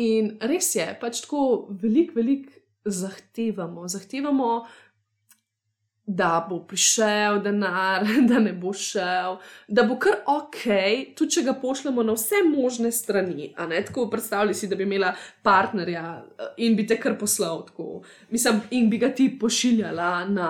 [0.01, 1.43] In res je, pač tako
[1.83, 3.85] veliko, veliko zahtevamo.
[3.89, 4.49] Zahtevamo,
[6.07, 9.37] da bo prišel denar, da ne bo šel,
[9.69, 10.63] da bo kar ok,
[11.17, 13.53] tudi če ga pošljemo na vse možne strani.
[13.87, 18.03] Tako predstavljaj si, da bi imela partnerja eh, in bi te kar poslal tako.
[18.31, 20.49] Mislim, in bi ga ti pošiljala na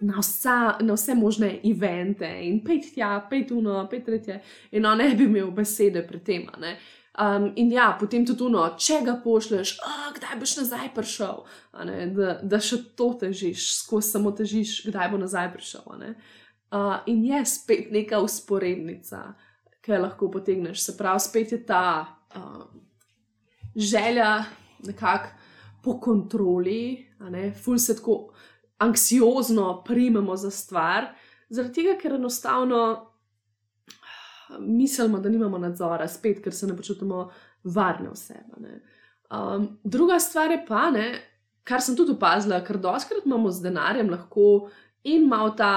[0.00, 4.40] na, vsa, na vse možne evente in pet tja, pet uno, pet tretje,
[4.72, 6.46] in on ne bi imel besede pri tem.
[7.20, 11.42] Um, in ja, potem tudi uno, če ga pošleš, oh, kdaj boš nazaj prišel,
[12.16, 15.84] da, da še to težiš, skozi samo težiš, kdaj bo nazaj prišel.
[15.90, 19.34] Uh, in je spet neka usporednica,
[19.84, 20.80] ki jo lahko potegneš.
[20.86, 22.64] Se pravi, spet je ta uh,
[23.76, 24.46] želja
[24.88, 25.36] nekako
[25.84, 27.06] po kontroli,
[27.64, 28.32] ful se tako
[28.80, 31.12] anksiozno primemo za stvar,
[31.48, 33.09] zaradi tega, ker enostavno
[34.58, 37.30] mislimo, da nimamo nadzora, spet, ker se ne počutimo
[37.64, 38.80] varne osebe.
[39.30, 41.20] Um, druga stvar je pa, ne,
[41.64, 44.70] kar sem tudi opazila, ker doskrat imamo z denarjem lahko.
[45.08, 45.72] In malo ta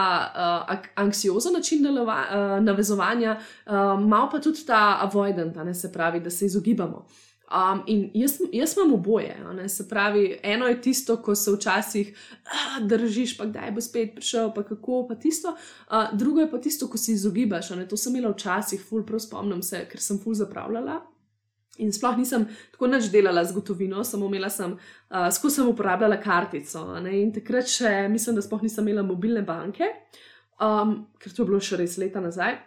[0.68, 6.20] uh, anksiozen način delova, uh, navezovanja, uh, malo pa tudi ta avoidant, ne se pravi,
[6.20, 7.06] da se izogibamo.
[7.54, 9.38] Um, in jaz, jaz imam oboje.
[9.68, 12.10] Se pravi, eno je tisto, ko se včasih
[12.46, 15.54] ah, držiš, pa kdaj bo spet prišel, pa kako, pa tisto.
[15.54, 17.70] Uh, drugo je pa tisto, ko se izogibaš.
[17.90, 20.98] To sem imela včasih, ful, prav spomnim se, ker sem ful zapravljala.
[21.78, 26.18] In sploh nisem tako več delala z gotovino, samo imela sem, uh, skozi sem uporabljala
[26.22, 26.88] kartico.
[27.06, 29.94] In takrat še mislim, da sploh nisem imela mobilne banke,
[30.58, 32.58] um, ker to je bilo še res leta nazaj.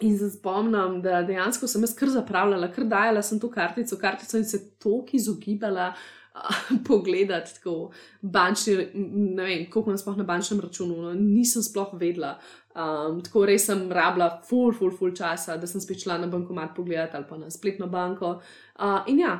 [0.00, 4.38] In se spomnim, da dejansko sem jaz kar zapravljala, kar dajala sem to kartico, kartico
[4.38, 5.92] in se toliko izogibala
[6.88, 7.90] pogledati, tako
[8.22, 12.36] bančni, ne vem, koliko nas sploh na bančnem računu, no, nisem sploh vedela.
[12.78, 16.76] Um, tako res sem rabila full, full, full časa, da sem spet šla na bankomat
[16.76, 18.38] pogledati ali pa na spletno banko.
[18.78, 19.38] Uh, in ja.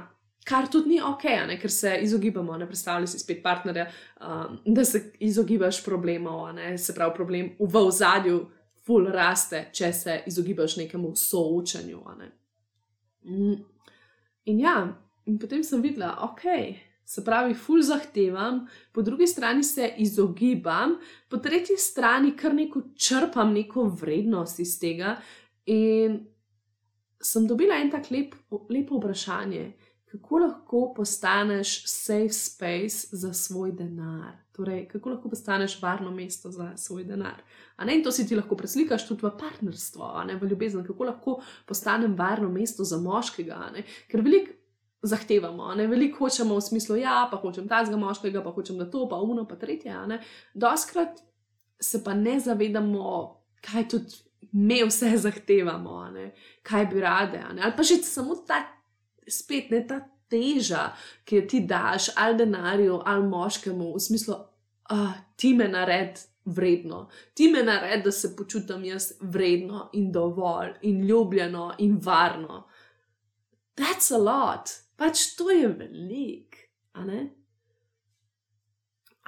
[0.49, 3.85] Kar tudi ni ok, ne, ker se izogibamo, ne predstavljaj si spet partnerja,
[4.25, 8.39] um, da se izogibaš problemov, ne, se pravi, problem v ozadju,
[8.89, 12.03] ful raste, če se izogibaš nekemu soočanju.
[12.19, 12.31] Ne?
[13.29, 13.57] Mm.
[14.49, 14.79] In ja,
[15.29, 16.47] in potem sem videla, ok,
[17.09, 20.97] se pravi, ful zahtevam, po drugi strani se izogibam,
[21.29, 25.19] po tretji strani kar neko črpam neko vrednost iz tega.
[25.69, 26.19] In
[27.21, 28.35] sem dobila en tak lep,
[28.73, 29.65] lepo vprašanje,
[30.11, 34.37] kako lahko postaneš safe space za svoj denar.
[34.53, 37.43] Torej, kako lahko postaneš varno mesto za svoj denar.
[37.93, 42.15] In to si ti lahko preslikaš tudi v partnerstvo, ne v ljubezen, kako lahko postanem
[42.17, 43.73] varno mesto za moškega.
[44.11, 44.53] Ker veliko
[45.03, 49.07] zahtevamo, ne veliko hočemo v smislu, ja, pa hočem tazga moškega, pa hočem da to,
[49.09, 49.95] pa uno, pa tretje.
[50.55, 51.23] Doskrat
[51.81, 54.15] se pa ne zavedamo, kaj tudi
[54.53, 56.01] mi vse zahtevamo,
[56.63, 57.45] kaj bi rade.
[57.63, 58.78] Ali pa že samo ta
[59.31, 60.93] spet ne ta teža,
[61.25, 64.35] ki jo ti daš ali denarju ali moškemu, v smislu,
[64.91, 70.73] ah, ti me nared vredno, ti me nared, da se počutim jaz vredno in dovolj
[70.83, 72.67] in ljubljeno in varno.
[73.77, 76.57] That's a lot, pač to je velik,
[76.93, 77.29] a ne?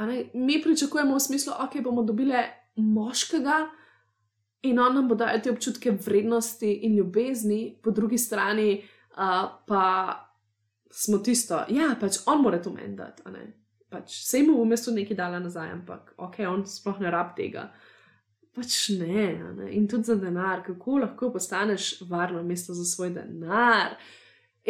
[0.00, 0.30] A ne?
[0.34, 2.34] Mi pričakujemo v smislu, ok, bomo dobili
[2.76, 3.68] moškega.
[4.62, 8.82] In on nam bo dajal te občutke vrednosti in ljubezni, po drugi strani
[9.20, 9.86] uh, pa
[10.90, 13.22] smo tisto, ja, pač on mora to meni dati.
[13.90, 17.68] Pač se jim v mestu nekaj dala nazaj, ampak ok, on sploh ne rab tega.
[18.54, 23.94] Pač ne, ne, in tudi za denar, kako lahko postaneš varno mesto za svoj denar.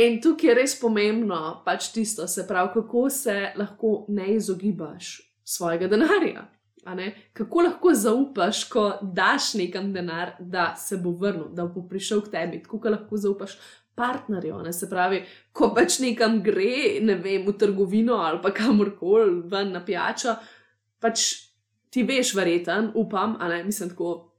[0.01, 5.89] In tukaj je res pomembno, pač tisto, se pravi, kako se lahko ne izogibaš svojega
[5.91, 6.47] denarja.
[7.37, 12.33] Kako lahko zaupaš, ko daš nekam denar, da se bo vrnil, da bo prišel k
[12.37, 13.59] tebi, kako lahko zaupaš
[14.01, 14.63] partnerju.
[14.65, 14.73] Ne?
[14.73, 15.21] Se pravi,
[15.53, 20.39] ko pač nekam gre, ne vem, v trgovino ali pa kamorkoli ven na pijačo,
[21.01, 21.29] pač
[21.91, 24.31] ti veš, verjeten, upam, a ne mislim tako,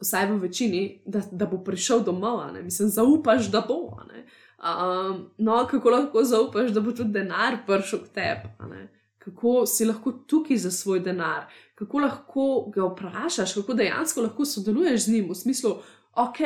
[0.00, 3.96] vsaj v večini, da, da bo prišel domov, ne mislim, zaupaš, da bo.
[3.96, 8.84] Um, no, kako lahko zaupaš, da bo tudi denar prišel k tebi.
[9.18, 15.04] Kako si lahko tukaj za svoj denar, kako lahko ga vprašaš, kako dejansko lahko sodeluješ
[15.04, 15.74] z njim, v smislu,
[16.14, 16.40] ok,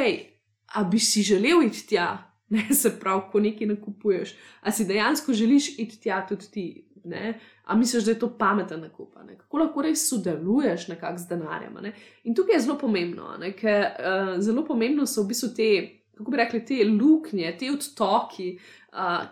[0.74, 4.34] a bi si želel iti tja, ne se pravi, ko nekaj nakupuješ.
[4.60, 7.38] A si dejansko želiš iti tja tudi ti, ne?
[7.64, 9.38] a misliš, da je to pameten nakup, ne?
[9.38, 11.78] kako lahko res sodeluješ nekako z denarjem.
[11.82, 11.92] Ne?
[12.24, 15.70] In tukaj je zelo pomembno, ker uh, zelo pomembno so v bistvu te,
[16.18, 18.50] kako bi rekli, te luknje, te odtoki,
[18.92, 19.22] uh,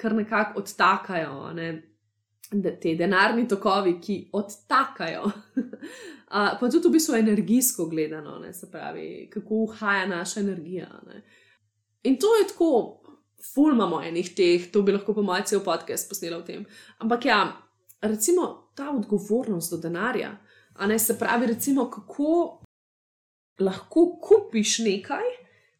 [0.00, 1.52] ki nekako odtakajo.
[1.52, 1.68] Ne?
[2.80, 5.26] Te denarni tokovi, ki odtakajo,
[6.32, 10.88] uh, pa tudi v bistvu energijsko gledano, ne, se pravi, kako uhaja naša energija.
[11.06, 11.20] Ne.
[12.02, 13.00] In to je tako,
[13.54, 16.66] fulmamo enih teh, to bi lahko po mojem cel podcast posnela v tem.
[17.02, 17.40] Ampak ja,
[18.02, 20.36] recimo ta odgovornost do denarja,
[20.78, 22.62] a ne se pravi, recimo, kako
[23.60, 25.26] lahko kupiš nekaj,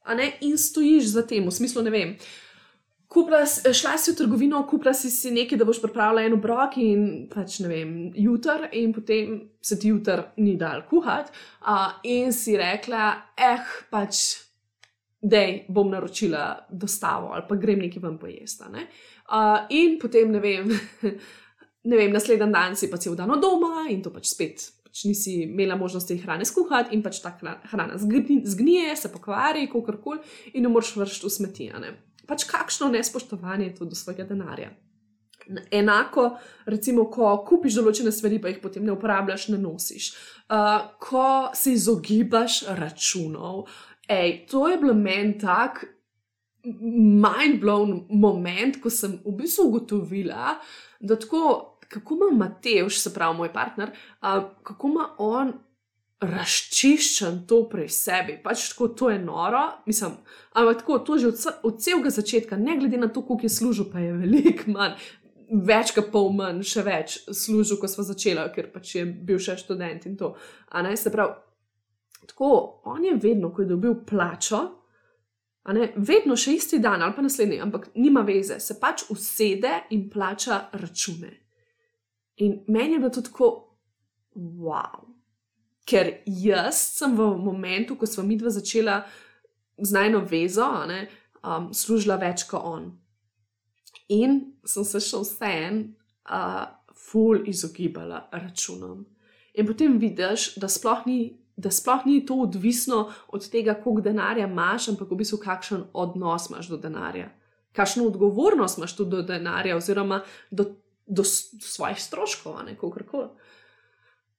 [0.05, 2.17] a ne in stojiš za tem, v smislu ne vem.
[3.09, 7.07] Kupla, šla si v trgovino, kupila si, si nekaj, da boš pripravila en obrok in
[7.31, 12.59] pač ne vem, jutr, in potem se ti jutr ni dal kuhati, uh, in si
[12.59, 13.07] rekla,
[13.39, 14.48] eh, pač
[15.23, 18.65] da bom naročila dostavo ali pa grem nekaj vam pojesti.
[18.73, 18.87] Ne?
[19.29, 20.71] Uh, in potem, ne vem,
[21.91, 24.69] ne vem, naslednji dan si pa cel dan doma in to pač spet.
[24.89, 27.35] Pač nisi imela možnosti hrane skuhati, in pač ta
[27.71, 30.21] hrana zgnije, se pokvari, kako koli,
[30.55, 31.71] in jo moraš vršiti v smeti.
[32.29, 34.71] Pač kakšno nespoštovanje je to do svojega denarja.
[35.71, 40.11] Enako, recimo, ko kupiš določene stvari, pa jih potem ne uporabljaš, ne nosiš.
[40.49, 43.69] Uh, ko se izogibaš računov,
[44.09, 45.85] ej, to je bil meni tak
[46.65, 50.59] mind-blown moment, ko sem v bistvu ugotovila,
[51.01, 55.53] da tako, kako ima Matejš, se pravi moj partner, uh, kako ima on
[56.21, 58.41] razčiščen to pri sebi.
[58.43, 60.19] Pač tako, to je noro, mislim,
[60.53, 63.87] ampak tako, to že od, od celega začetka, ne glede na to, koliko je služil,
[63.93, 64.99] pa je veliko manj
[65.49, 69.57] več kot pol manj, še več služil, ko smo začeli, ker pač je bil še
[69.61, 70.35] študent in to.
[70.97, 71.39] Se pravi,
[72.27, 74.61] tako, on je vedno, ko je dobil plačo,
[75.73, 80.09] ne, vedno še isti dan ali pa naslednji, ampak nima veze, se pač usede in
[80.11, 81.31] plača račune.
[82.45, 83.51] In meni je bilo to tako,
[84.35, 85.05] wow.
[85.89, 89.01] Ker jaz sem v momentu, ko smo mi dva začela
[89.79, 91.07] z najno vezo, ne,
[91.43, 92.91] um, služila več kot on.
[94.13, 95.81] In sem se še vseen,
[96.29, 96.67] uh,
[97.09, 99.07] ful izogibala računom.
[99.55, 101.21] In potem vidiš, da sploh ni.
[101.59, 106.47] Da sploh ni to odvisno od tega, koliko denarja imaš, ampak v bistvu kakšen odnos
[106.51, 107.33] imaš do denarja,
[107.75, 110.69] kakšno odgovornost imaš tudi do denarja, oziroma do,
[111.07, 113.29] do svojih stroškov, ne kako koli.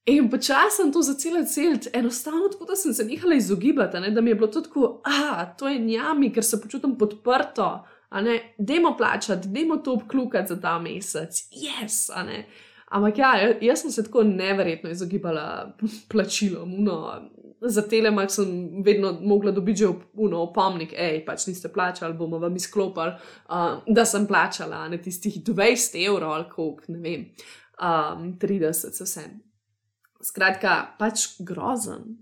[0.08, 4.10] In počasi sem to začela celiti, enostavno tako, da sem se nehala izogibati, ne?
[4.10, 7.84] da mi je bilo to tako, ah, to je njami, ker se počutim podprto,
[8.58, 12.10] Dajmo plačati, dajmo to obklukati za ta mesec, yes,
[12.90, 15.76] ampak ja, jaz sem se tako neverjetno izogibala
[16.10, 16.74] plačilom.
[16.84, 16.96] No,
[17.60, 22.56] za telemak sem vedno mogla dobiti že uno opomnik, hej, pač niste plačali, bomo vam
[22.56, 23.12] izklopili,
[23.48, 27.28] uh, da sem plačala ne tistih 20 evrov ali koliko, ne vem,
[27.80, 29.28] um, 30, vse.
[30.22, 32.16] Skratka, pač grozen.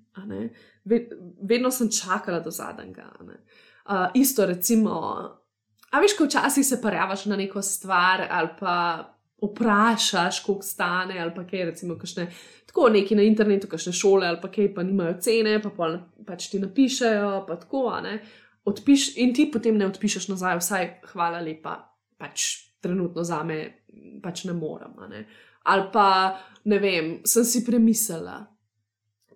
[1.43, 3.11] Vedno sem čakala do zadnjega.
[3.19, 4.95] Uh, isto, recimo,
[5.89, 8.75] A veš, ko včasih se parjavaš na neko stvar ali pa
[9.43, 12.27] vprašaš, koliko stane ali pa kaj, recimo, kakšne,
[12.67, 15.93] tako neki na internetu, kakšne šole ali pa kaj, pa nimajo cene, pa pa
[16.27, 18.19] pač ti napišejo, pa tako, ne.
[18.69, 21.79] Odpiš, in ti potem ne odpišeš nazaj, vsaj hvala lepa,
[22.19, 22.49] pač
[22.83, 23.63] trenutno za me
[24.23, 24.93] pač ne morem.
[25.11, 25.25] Ne.
[25.65, 26.09] Ali pa
[26.65, 28.43] ne vem, sem si premislila,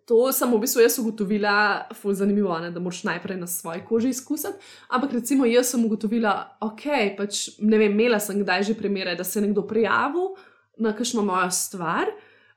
[0.07, 4.09] to sem v bistvu jaz ugotovila, fulj zanimivo, ne, da moraš najprej na svoji koži
[4.09, 4.59] izkusiti.
[4.89, 6.85] Ampak recimo jaz sem ugotovila, ok,
[7.19, 10.35] pač ne vem, imela sem kdaj že primere, da se je nekdo prijavil
[10.79, 12.11] na kakšno mojo stvar.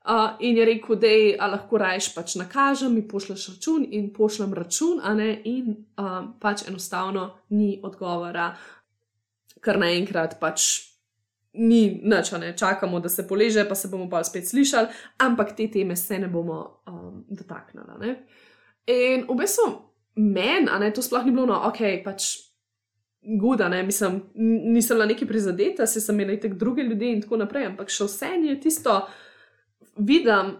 [0.06, 5.00] Uh, in je rekel, da lahko rajš pač nakažem, mi pošlješ račun in pošljem račun,
[5.18, 8.52] ne, in uh, pač enostavno ni odgovora,
[9.60, 10.95] kar naenkrat pač
[11.56, 14.88] ni nič, ne čakamo, da se poleže, pa se bomo pa spet slišali,
[15.18, 18.16] ampak te teme se ne bomo um, dotaknili.
[18.86, 19.70] In v bistvu
[20.16, 22.28] meni, a ne to sploh ni bilo, no, ok, pač
[23.26, 24.20] guda, ne, mislim,
[24.72, 28.06] nisem na neki prizadeta, se sem imela tek druge ljudi in tako naprej, ampak še
[28.06, 29.00] vse je tisto,
[29.96, 30.56] vidim.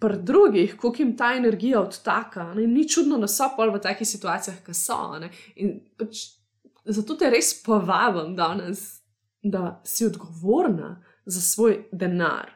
[0.00, 2.62] Pri drugih, kako jim ta energija odtaka, ne?
[2.64, 4.96] ni čudno, da so pol v takih situacijah, ki so.
[6.00, 6.22] Pač,
[6.88, 8.99] zato te res povabim danes,
[9.42, 12.50] da si odgovorna za svoj denar,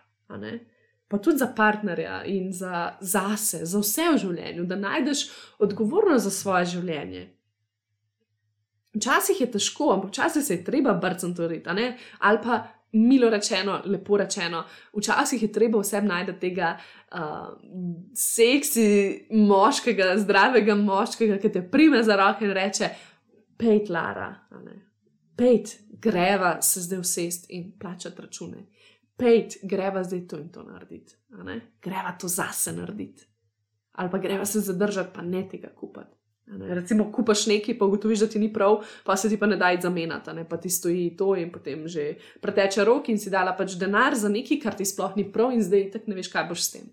[1.08, 6.30] pa tudi za partnerja in za zase, za vse v življenju, da najdeš odgovornost za
[6.30, 7.28] svoje življenje.
[8.94, 11.60] Včasih je težko, ampak včasih se je treba brcati,
[12.18, 12.62] ali pa
[12.94, 14.64] milo rečeno, lepo rečeno,
[14.96, 17.18] včasih je treba vsem najti tega uh,
[18.14, 22.90] seksi moškega, zdravega moškega, ki te prime za roke in reče:
[23.58, 24.34] Pejt, Lara,
[25.36, 28.66] pejt, greva se zdaj usest in plačati račune.
[29.16, 31.14] Pejt, greva zdaj to in to narediti,
[31.82, 33.26] greva to zase narediti.
[33.92, 36.14] Ali pa greva se zadržati, pa ne tega kupiti.
[36.46, 39.70] Recimo, kupaš nekaj, pa ugotoviš, da ti ni prav, pa se ti pa ne da
[39.82, 44.14] zamenjati, pa ti stoji to in potem že preteče rok in si dala pač denar
[44.14, 46.70] za nekaj, kar ti sploh ni prav in zdaj tako ne veš, kaj boš s
[46.70, 46.84] tem.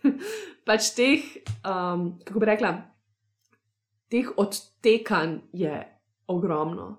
[0.68, 1.24] pač teh,
[1.64, 2.74] um, kako bi rekla,
[4.12, 5.99] teh odtekanj je
[6.30, 6.90] ogromno.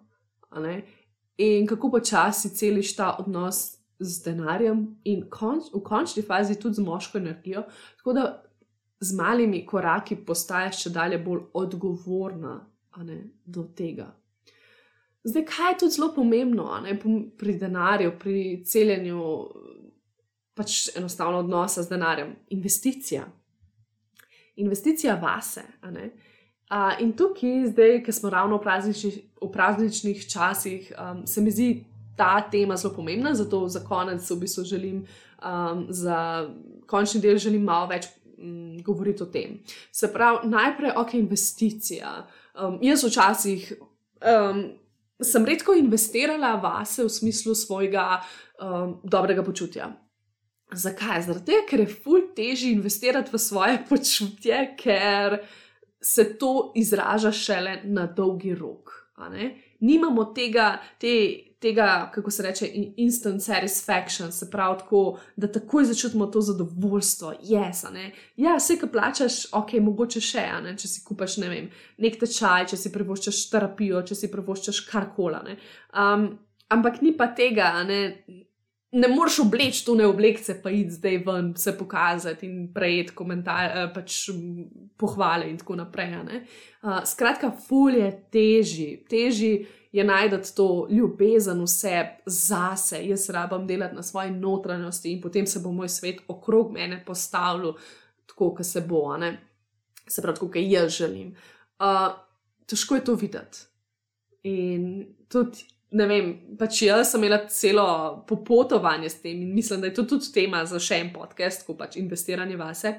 [1.41, 6.85] In kako počasi celiš ta odnos z denarjem in konč, v končni fazi tudi z
[6.85, 7.63] moško energijo,
[7.97, 8.25] tako da
[8.99, 12.59] z malimi koraki postaješ še dalje bolj odgovorna
[13.05, 14.11] ne, do tega.
[15.23, 16.97] Zdaj, kaj je tudi zelo pomembno ne,
[17.37, 19.21] pri denarju, pri celjenju
[20.57, 22.33] pač enostavno odnosa z denarjem?
[22.57, 23.25] Investicija.
[24.61, 25.63] Investicija vase.
[26.71, 31.51] Uh, in tukaj, zdaj, ki smo ravno v prazničnih, v prazničnih časih, um, se mi
[31.51, 31.69] zdi
[32.15, 35.01] ta tema zelo pomembna, zato za konec v bistvu želim,
[35.43, 36.47] um, za
[36.87, 38.07] končni del želim malo več
[38.37, 39.59] um, govoriti o tem.
[39.91, 42.27] Se pravi, najprej ok, investicija.
[42.55, 43.73] Um, jaz včasih
[44.23, 44.61] um,
[45.21, 48.21] sem redko investirala vase v smislu svojega
[48.61, 49.91] um, dobrega počutja.
[50.71, 51.25] Zakaj?
[51.27, 55.41] Zaradi tega, ker je ful teži investirati v svoje počutje, ker
[56.01, 59.01] se to izraža šele na dolgi rok.
[59.79, 61.13] Nimamo tega, te,
[61.61, 67.85] tega, kako se reče, instant satisfaction, se pravi, tako, da takoj začutimo to zadovoljstvo, yes,
[68.37, 70.75] ja, vse, ki plačaš, ok, mogoče še, ne?
[70.77, 71.69] če si kupaš ne vem,
[72.01, 75.57] nek tečaj, če si privoščiš terapijo, če si privoščiš karkoli.
[75.93, 76.31] Um,
[76.73, 78.01] ampak ni pa tega, ne,
[78.91, 83.93] ne moreš obleči to neoblekce, pa id zdaj ven, se pokazati in prejeti komentarje, eh,
[83.93, 84.29] pač
[84.97, 86.15] pohvale in tako naprej.
[86.81, 93.95] Uh, skratka, fulje teži, teži je najti to ljubezen v sebi zase, jaz rabim delati
[93.95, 97.73] na svoji notranjosti in potem se bo moj svet okrog mene postavil
[98.25, 99.37] tako, kot se bo, ne?
[100.07, 101.35] se pravi, kot jaz želim.
[101.79, 102.11] Uh,
[102.65, 103.67] težko je to videti.
[104.43, 107.87] In tudi ne vem, pač jaz sem imela celo
[108.27, 111.75] popotovanje s tem in mislim, da je to tudi tema za še en podcast, ko
[111.79, 112.95] pač investiranje vase.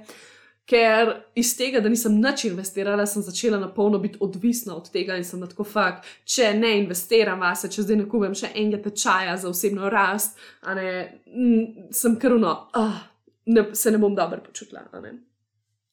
[0.68, 5.16] Ker iz tega, da nisem nič investirala, sem začela na polno biti odvisna od tega
[5.18, 9.34] in sem tako fakt, če ne investiram vase, če zdaj ne kupim še enega tečaja
[9.42, 10.38] za osebno rast,
[10.76, 10.92] ne,
[11.90, 13.02] sem krvno, oh,
[13.50, 14.84] ne, se ne bom dobro počutila.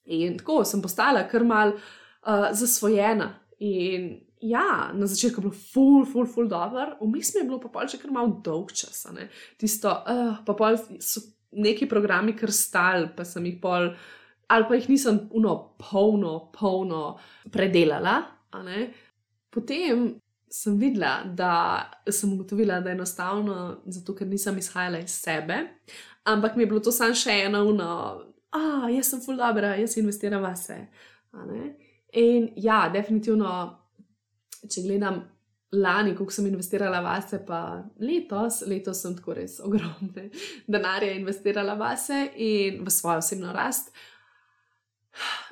[0.05, 3.31] In tako sem postala kar mal uh, zasvojena.
[3.59, 7.71] In ja, na začetku je bilo ful, ful, ful dobro, vmes mi je bilo pa
[7.73, 9.05] pol že kar mal dolg čas.
[9.57, 11.21] Tisto, uh, pa pol so
[11.51, 13.91] neki programi kar stal, pa sem jih pol,
[14.49, 17.17] ali pa jih nisem uno, polno, polno
[17.51, 18.21] predelala.
[19.49, 20.19] Potem
[20.49, 25.59] sem videla, da sem ugotovila, da je enostavno zato, ker nisem izhajala iz sebe,
[26.23, 27.89] ampak mi je bilo to samo še eno, uno,
[28.57, 30.79] ah, jaz sem ful dobro, jaz investiram vase.
[32.17, 33.78] In ja, definitivno
[34.67, 35.23] če gledam
[35.71, 40.29] lani, koliko sem investirala vase, pa letos, letos sem tako res ogromne
[40.73, 43.93] denarje investirala vase in v svojo osebno rast.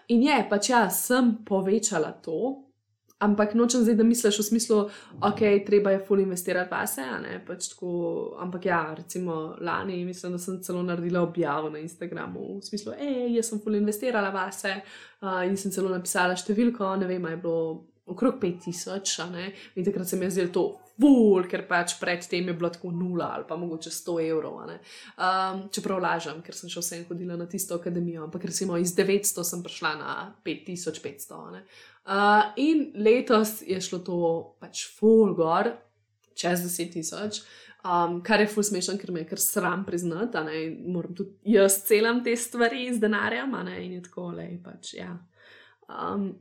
[0.07, 2.63] In je, pač ja, sem povečala to.
[3.17, 4.75] Ampak nočem zdaj, da misliš v smislu,
[5.25, 7.05] ok, treba je full investirati vase,
[7.47, 7.89] pač tako,
[8.37, 13.33] ampak ja, recimo lani, mislim, da sem celo naredila objavo na Instagramu, v smislu, hej,
[13.39, 17.63] jaz sem full investirala vase uh, in sem celo napisala številko, ne vem, je bilo
[18.07, 20.65] okrog 5000, in takrat se mi je zdelo to
[20.97, 24.57] ful, ker pač predtem je bilo tako nula ali pa mogoče 100 evrov.
[24.63, 29.45] Um, čeprav lažem, ker sem še vsem hodila na tisto akademijo, ampak recimo iz 900
[29.45, 31.61] sem prišla na 5500.
[32.07, 34.17] Uh, in letos je šlo to
[34.61, 35.73] pač ful gor,
[36.37, 37.43] čez 10 tisoč.
[37.87, 40.41] Um, kar je ful smešen, ker me je kar sram priznati,
[40.89, 44.49] moram tudi jaz celam te stvari z denarjem, in je tako le.
[44.63, 45.13] Pač, ja.
[45.87, 46.31] um,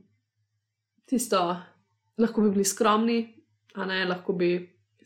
[1.07, 1.41] tisto,
[2.17, 3.21] lahko bi bili skromni,
[3.75, 4.51] a ne lahko bi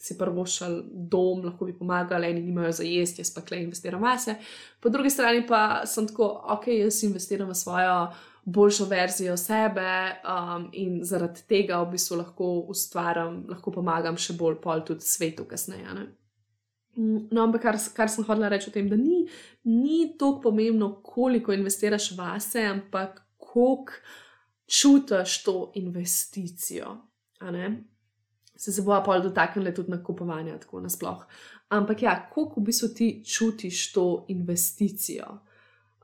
[0.02, 4.02] si prvo šel dom, lahko bi pomagali, eni nimajo za jesti, jaz pa klej investiram
[4.02, 4.36] vase.
[4.82, 7.98] Po drugi strani pa sem tako, ok, jaz investiram v svojo
[8.46, 9.92] boljšo verzijo sebe
[10.26, 15.46] um, in zaradi tega v bistvu lahko ustvarjam, lahko pomagam še bolj pol tudi svetu
[15.46, 15.94] kasneje.
[15.94, 16.08] Ne?
[16.98, 19.22] Mm, no, ampak kar, kar sem hodila reči o tem, da ni,
[19.70, 24.02] ni tako pomembno, koliko investiraš vase, ampak koliko
[24.72, 26.98] čutiš to investicijo.
[28.56, 31.26] Se se bo pa dotaknili tudi nakupovanja, tako nasplošno.
[31.70, 35.26] Ampak ja, koliko v bistvu ti čutiš to investicijo?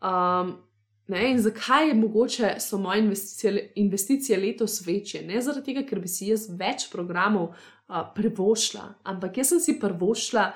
[0.02, 0.54] Um,
[1.08, 5.22] ne, in zakaj je mogoče so moje investicije, investicije letos večje?
[5.28, 9.80] Ne zaradi tega, ker bi si jaz več programov uh, privošla, ampak jaz sem si
[9.80, 10.52] privošla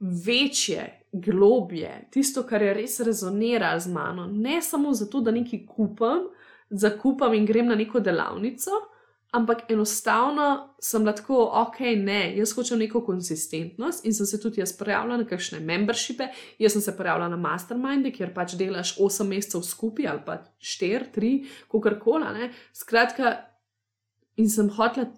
[0.00, 4.26] večje, globje, tisto, kar je res rezoniralo z mano.
[4.26, 6.28] Ne samo zato, da nekaj kupam,
[6.70, 8.70] zakupam in grem na neko delavnico,
[9.36, 14.72] ampak enostavno sem lahko, ok, ne, jaz hočem neko konsistentnost in sem se tudi jaz
[14.78, 16.30] prijavila na kakšne membershipe.
[16.58, 21.10] Jaz sem se prijavila na masterminde, kjer pač delaš 8 mesecev skupaj ali pa 4,
[21.14, 21.34] 3,
[21.72, 22.50] kako koli.
[22.72, 23.36] Skratka,
[24.36, 25.12] in sem hotela.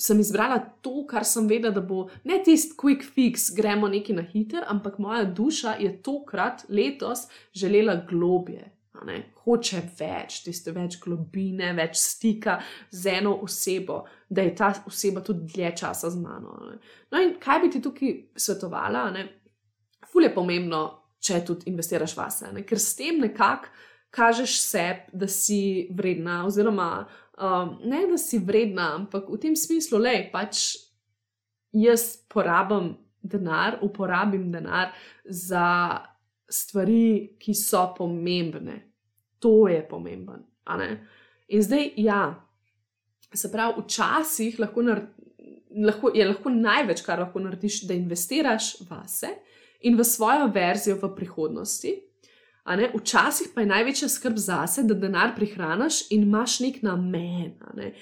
[0.00, 4.22] Sem izbrala to, kar sem vedela, da bo ne tisti quick fix, gremo neki na
[4.24, 8.70] hiter, ampak moja duša je tokrat, letos, želela globje,
[9.06, 12.58] ne, hoče več, tiste več globine, več stika
[12.90, 16.56] z eno osebo, da je ta oseba tudi dlje časa z mano.
[16.70, 16.78] Ne.
[17.12, 19.06] No, in kaj bi ti tukaj svetovala?
[20.12, 20.82] Ful je pomembno,
[21.22, 23.70] če tudi investiraš vase, ne, ker s tem nekako
[24.12, 26.88] kažeš sebi, da si vredna, oziroma
[27.38, 30.74] um, ne, da si vredna, ampak v tem smislu, le pač
[31.72, 32.92] jaz porabim
[33.22, 34.92] denar, uporabim denar
[35.24, 36.08] za.
[36.52, 38.74] Stvari, ki so pomembne,
[39.42, 40.46] to je pomemben.
[41.52, 42.22] In zdaj, ja,
[43.34, 44.84] se pravi, včasih lahko
[45.86, 49.34] lahko, je lahko največ, kar lahko narediš, da investiraš vase
[49.82, 51.94] in v svojo verzijo v prihodnosti.
[52.94, 57.56] Včasih pa je največja skrb zase, da denar prihraniš in imaš nek namen.
[57.74, 57.92] Ne?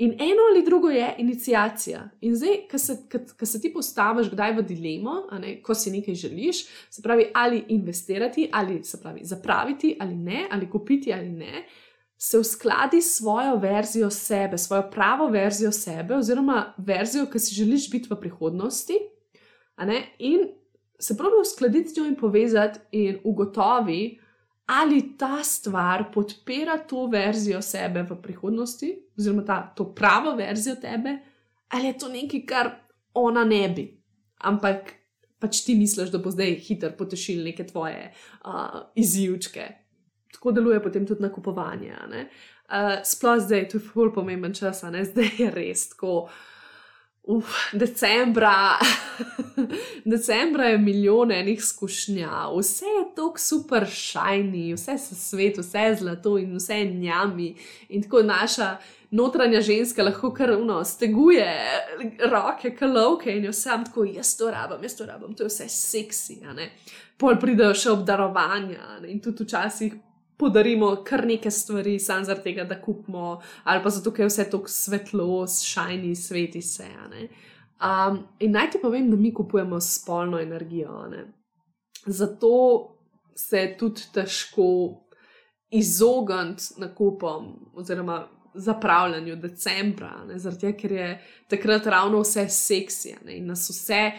[0.00, 2.08] In eno ali drugo je inicijacija.
[2.20, 2.56] In zdaj,
[3.38, 7.64] ko se ti postaviš kdaj v dilemo, ne, ko si nekaj želiš, se pravi, ali
[7.68, 11.66] investirati, ali se pravi, zapraviti ali ne, ali kupiti ali ne,
[12.16, 17.90] se uskladi s svojo verzijo sebe, svojo pravo verzijo sebe, oziroma verzijo, ki si želiš
[17.90, 18.94] biti v prihodnosti.
[20.18, 20.48] In
[20.98, 24.19] se pravi, uskladiti z njo in povezati in ugotovi,
[24.70, 31.16] ali ta stvar podpira to verzijo sebe v prihodnosti, oziroma ta, to pravo verzijo tebe,
[31.68, 32.70] ali je to nekaj, kar
[33.14, 33.86] ona ne bi.
[34.46, 34.92] Ampak
[35.42, 39.66] pač ti misliš, da bo zdaj hiter potešil neke tvoje uh, izjivčke.
[40.36, 41.96] Tako deluje potem tudi nakupovanje.
[42.70, 46.28] Uh, sploh zdaj, to je zelo pomemben čas, zdaj je res tako.
[47.30, 48.78] Uf, decembra,
[50.12, 55.94] decembra je milijon enih skušnjav, vse je tako super šajni, vse se svet, vse je
[55.96, 57.54] zlato in vse je njami.
[57.88, 58.76] In tako naša
[59.10, 61.54] notranja ženska lahko kar uno steguje
[62.30, 65.68] roke, kalovke in jo sam tako, jaz to rabim, jaz to rabim, to je vse
[65.68, 66.40] seksi.
[67.16, 69.94] Pol pridejo še obdarovanja in tudi včasih
[70.40, 74.46] podarimo kar nekaj stvari, samo zaradi tega, da kupimo, ali pa zato, ker je vse
[74.50, 76.88] tako svetlo, šajni, sveti se.
[77.80, 81.06] Um, in naj ti povem, da mi kupujemo spolno energijo.
[81.10, 81.26] Ne?
[82.06, 82.50] Zato
[83.36, 84.66] se je tudi težko
[85.70, 88.24] izogniti nakupom oziroma
[88.54, 91.10] zapravljanju decembra, zaradi tega, ker je
[91.48, 94.10] takrat ravno vse seksije in nas vse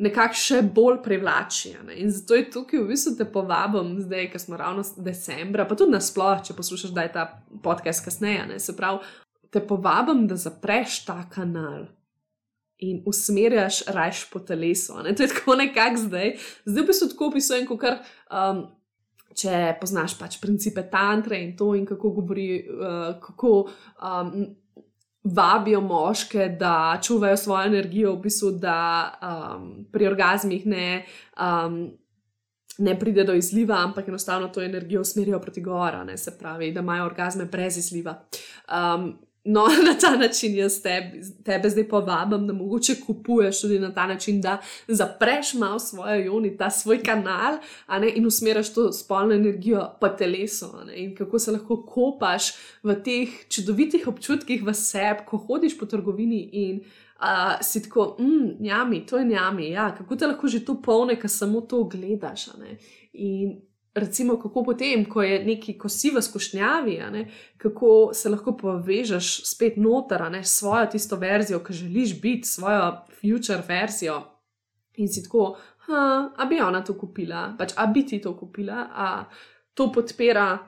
[0.00, 1.74] nekako še bolj privlači.
[1.86, 1.98] Ne?
[2.00, 5.94] In zato je tukaj v bistvu te povabim, zdaj, ker smo ravno decembra, pa tudi
[5.94, 7.26] nasplošno, če poslušaš, da je ta
[7.64, 8.46] podcast kasneje.
[8.48, 8.58] Ne?
[8.62, 9.04] Se pravi,
[9.52, 11.88] te povabim, da zapreš ta kanal.
[12.80, 15.02] In usmerjaš rajš po telesu.
[15.04, 15.12] Ne?
[15.14, 16.36] To je tako nekako zdaj.
[16.64, 17.98] Zdaj bi se tako opisujem, kot kar,
[18.32, 18.64] um,
[19.36, 24.32] če poznaš pač principe tantre in to, in kako govori, uh, kako um,
[25.24, 31.04] vabijo moške, da čuvajo svojo energijo, v bistvu, da um, pri orgasmih ne,
[31.40, 31.90] um,
[32.78, 36.80] ne pride do izliva, ampak enostavno to energijo usmerijo proti gora, ne, se pravi, da
[36.80, 38.22] imajo orgasme brez izliva.
[38.68, 43.94] Um, No, na ta način jaz tebe, tebe zdaj povabim, da mogoče kupuješ tudi na
[43.94, 47.58] ta način, da zapreš malo svojo joni, ta svoj kanal
[48.00, 50.66] ne, in usmeriš to spolno energijo po telesu.
[50.94, 56.42] In kako se lahko kopaš v teh čudovitih občutkih v sebi, ko hodiš po trgovini
[56.52, 56.80] in
[57.20, 59.70] uh, si tako, mm, njami, to je njami.
[59.70, 62.48] Ja, kako te lahko že to polne, ker samo to gledaš.
[63.12, 67.24] In recimo, kako potem, ko je neki, ko si v skušnjavi, ne,
[67.58, 73.62] kako se lahko povežeš spet noter, ne svojo tisto verzijo, ki želiš biti, svojo future
[73.68, 74.22] verzijo.
[74.96, 75.56] In si tako,
[76.36, 79.24] a bi ona to kupila, pač a bi ti to kupila, a
[79.74, 80.58] to podpira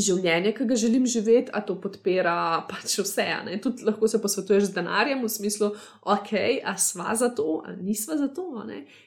[0.00, 2.34] življenje, ki ga želim živeti, a to podpira
[2.68, 3.26] pač vse.
[3.62, 5.72] Tudi lahko se posvetuješ z denarjem v smislu,
[6.02, 6.32] ok,
[6.64, 8.64] a sva za to, a nisva za to.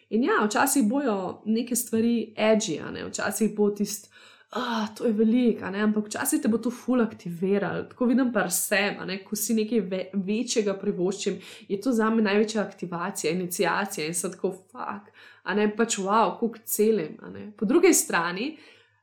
[0.10, 3.08] In ja, včasih bojo neke stvari edgy, ne?
[3.10, 4.12] včasih bo tisto.
[4.56, 7.90] Ah, to je veliko, ampak včasih te bo to ful aktiviralo.
[7.90, 12.62] Tako vidim pa sebe, ko si nekaj ve večjega privoščim, je to za me največja
[12.62, 15.10] aktivacija, inicijacija in se tako fuk,
[15.44, 17.18] a ne pač wow, kuk celim.
[17.58, 18.54] Po drugi strani,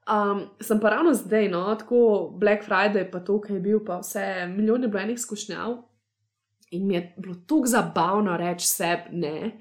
[0.02, 4.00] Um, sem pa ravno zdaj, no, tako Black Friday, pa to, kaj je bil, pa
[4.02, 5.76] vse milijone blejnih skušnjav.
[6.70, 9.52] In mi je bilo tako zabavno reči sebi ne.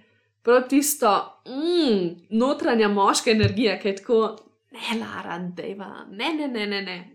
[0.42, 4.36] Prav tisto, mm, notranja moška energija, ki je tako,
[4.72, 7.11] ne, Lara, deva, ne, ne, ne, ne, ne.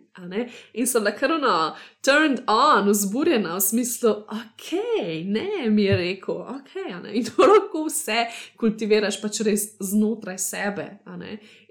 [0.73, 4.69] In sem nakrno turned on, vzburjena v smislu, ok,
[5.25, 6.75] ne, mi je rekel, ok.
[7.13, 8.27] In to lahko vse
[8.61, 10.89] kultiviraš pač res znotraj sebe.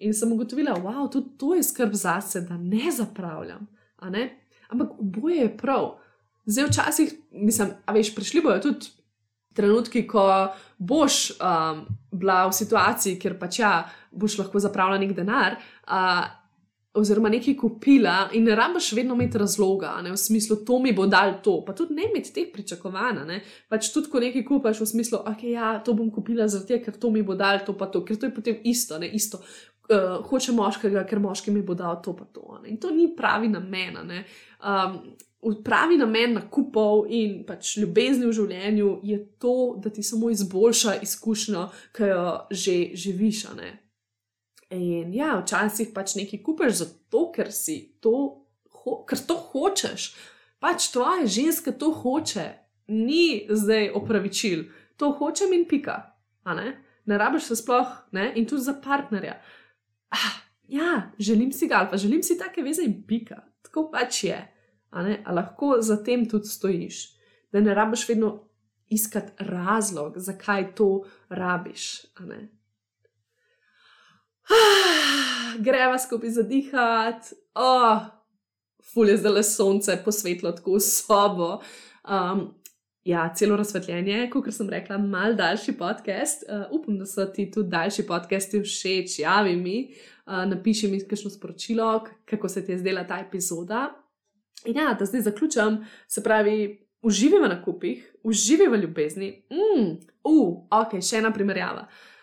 [0.05, 3.67] In sem ugotovila, wow, tudi to je skrb zase, da ne zapravljam.
[4.11, 4.29] Ne?
[4.69, 5.95] Ampak oboje je prav.
[6.45, 8.93] Zdaj včasih, mislim, a veš, prišli bojo tudi
[9.55, 13.75] trenutki, ko boš um, bila v situaciji, kjer pač ja,
[14.11, 15.55] boš lahko zapravljala nek denar.
[15.87, 16.27] Uh,
[16.95, 21.07] oziroma nekaj kupila in ne rabiš vedno imeti razloga, ne, v smislu, to mi bo
[21.07, 23.39] dal to, pa tudi ne imeti teh pričakovanj.
[23.69, 26.97] Pač tudi, ko nekaj kupaš v smislu, da okay, ja, to bom kupila zato, ker
[26.99, 29.41] to mi bo dal to, pa to, ker to je potem isto, ne isto.
[29.85, 32.59] Uh, hoče moškega, ker moški mi bo dal to, pa to.
[32.63, 32.71] Ne.
[32.73, 33.99] In to ni pravi namen.
[34.65, 34.97] Um,
[35.63, 41.67] pravi namen nakupov in pač ljubezni v življenju je to, da ti samo izboljša izkušnjo,
[41.93, 43.45] ki jo že živiš.
[44.73, 48.45] In ja, včasih pač nekaj kupiš zato, ker si to,
[48.81, 50.13] ho ker to hočeš.
[50.59, 52.65] Pač tvoja ženska to hoče.
[52.87, 56.13] ni zdaj opravičil, to hočem in pika.
[56.45, 56.81] Ne?
[57.05, 58.31] ne rabiš se sploh, ne?
[58.35, 59.39] in tudi za partnerja.
[60.09, 60.35] Ah,
[60.67, 63.41] ja, želim si ga ali pa želim si take veze in pika.
[63.61, 64.37] Tako pač je.
[64.91, 67.17] A, a lahko za tem tudi stojiš,
[67.51, 68.45] da ne rabiš vedno
[68.87, 72.05] iskati razlog, zakaj to rabiš.
[75.65, 78.05] Greva skupaj zadihati, oh,
[78.93, 81.49] fulje zdaj le sonce, posvetlo tako v sobo.
[82.03, 82.47] Um,
[83.05, 86.45] ja, celo razsvetljenje, kot sem rekla, mal daljši podcast.
[86.49, 89.77] Uh, upam, da so ti tudi daljši podcasti všeč, javi mi,
[90.25, 93.89] uh, napiši mi kakšno sporočilo, kako se ti je zdela ta epizoda.
[94.65, 99.29] In ja, da zdaj zaključam, se pravi, uživaj v nakupih, uživaj v ljubezni.
[99.53, 99.91] Mm,
[100.23, 101.85] uh, ok, še ena primerjava.
[101.85, 102.14] Ah,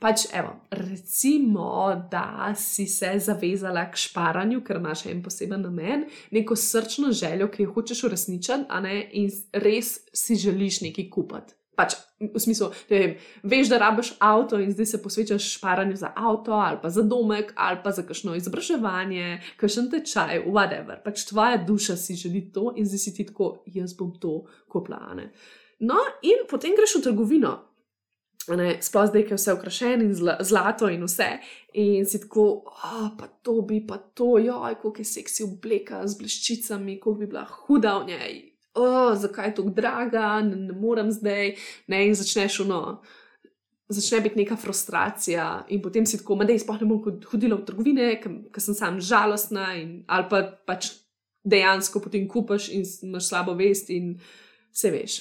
[0.00, 6.56] pač, evo, recimo, da si se zavezala k šparanju, ker imaš en poseben namen, neko
[6.56, 8.64] srčno željo, ki jo hočeš uresničiti,
[9.12, 11.56] in res si želiš nekaj kupiti.
[11.80, 16.10] Pač, v smislu, da vem, veš, da rabiš avto in zdaj se posvečaš šparanju za
[16.16, 21.00] avto, ali pa za domek, ali pa za kakšno izobraževanje, kakšen tečaj, whatever.
[21.04, 25.30] Pač tvoja duša si želi to in zdaj si ti tako, jaz bom to koplane.
[25.80, 27.69] No, in potem greš v trgovino.
[28.46, 31.28] Sploh zdaj, ki je vse ukrašeno in zlato in vse.
[31.78, 36.18] In si tako, oh, pa to bi, pa to, joj, kako je seksi obleka z
[36.18, 38.40] bleščicami, kako bi bila huda v njej
[38.74, 41.54] oh, zakaj je tako draga, ne, ne morem zdaj.
[41.86, 43.02] Ne, in začneš uno.
[43.88, 47.66] Začne biti neka frustracija, in potem si tako, da je sploh ne bom hodila v
[47.66, 50.92] trgovine, ker sem sam žalostna, in, ali pa pač
[51.42, 54.14] dejansko potem kupaš in imaš slabo vest, in
[54.72, 55.16] se veš,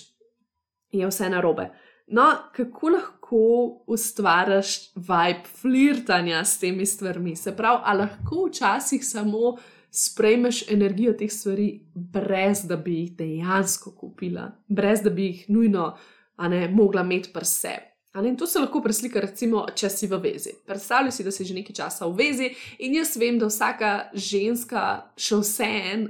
[0.93, 1.71] je vse narobe.
[2.11, 3.39] No, kako lahko
[3.87, 7.35] ustvariš vibe flirtanja s temi stvarmi?
[7.35, 9.57] Se pravi, ali lahko včasih samo
[9.91, 15.97] sprejmeš energijo teh stvari, brez da bi jih dejansko kupila, brez da bi jih nujno
[16.37, 17.85] ne, mogla imeti pri sebi.
[18.25, 20.55] In to se lahko preslika, recimo, če si v vezi.
[20.65, 22.49] Predstavljaj si, da si že nekaj časa v vezi,
[22.79, 24.85] in jaz vem, da vsaka ženska,
[25.15, 26.07] še vse en,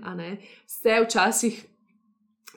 [0.65, 1.59] se včasih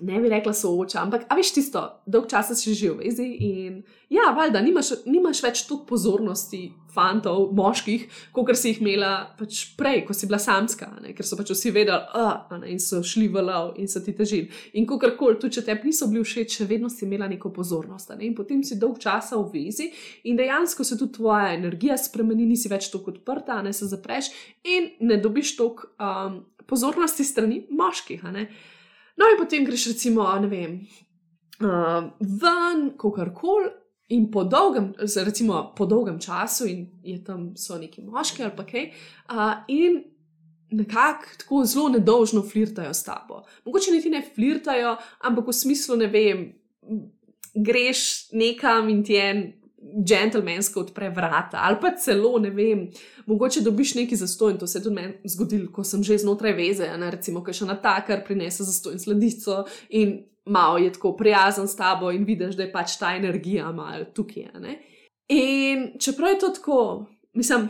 [0.01, 3.82] ne bi rekla sooča, ampak a veš tisto, dolg časa si že v vezi in
[4.09, 10.03] ja, valjda, nimaš, nimaš več toliko pozornosti fantov, moških, kot si jih imela pač prej,
[10.09, 11.12] ko si bila samska, ne?
[11.16, 14.49] ker so pač vsi vedeli, uh, in so šli v lov in so ti težili.
[14.80, 18.12] In kakorkoli, tudi če te niso bili všeč, še vedno si imela neko pozornost.
[18.16, 18.26] Ne?
[18.28, 19.90] In potem si dolg časa v vezi
[20.28, 24.32] in dejansko se tudi tvoja energija spremeni, nisi več tako odprta, ne se zapreš
[24.64, 28.24] in ne dobiš toliko um, pozornosti strani moških.
[29.17, 30.79] No, in potem greš, recimo, ne vem,
[31.61, 33.71] uh, ven, kakorkoli,
[34.13, 38.67] in po dolgem, recimo, po dolgem času, in je tam so neki moški ali pa
[38.69, 38.91] kaj,
[39.33, 40.03] uh, in
[40.73, 43.43] nekako tako zelo nedolžno flirtajo s tabo.
[43.65, 46.47] Mogoče niti ne flirtajo, ampak v smislu, ne vem,
[47.55, 49.43] greš nekam in ti en
[49.83, 52.87] džentlmensko odpre vrata, ali pa celo ne vem,
[53.26, 54.59] mogoče dobiš neki zastoj.
[54.59, 57.68] To se je tudi meni zgodilo, ko sem že znotraj veze, ne, recimo, ki še
[57.68, 62.57] na takar prinese zastoj in sledico in malo je tako prijazen s tabo in vidiš,
[62.57, 64.51] da je pač ta energija malo tukaj.
[64.61, 64.78] Ne.
[65.28, 67.68] In čeprav je to tako, mislim.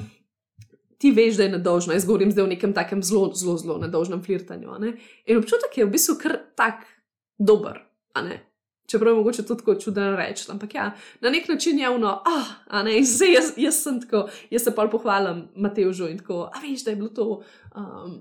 [1.03, 4.21] Ti veš, da je nedožno, jaz govorim zdaj o nekem takem zelo, zelo, zelo nedožnem
[4.23, 4.77] flirtanju.
[4.79, 4.93] Ne?
[5.27, 6.85] In občutek je v bistvu kar tak
[7.43, 7.81] dober,
[8.93, 10.91] Čeprav je mogoče to tako čudno reči, ampak ja,
[11.21, 14.75] na nek način je ono, ah, a ne, zdaj jaz, jaz sem tako, jaz se
[14.75, 17.43] pa pohvalim Mateju in tako, a veš, da je bilo to.
[17.77, 18.21] Um,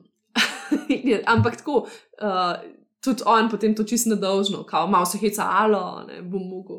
[1.35, 1.87] ampak tako,
[2.21, 2.55] uh,
[3.01, 6.77] tudi on potem to čisto nedolžno, kao malo se heca, alo, ne bom mogel,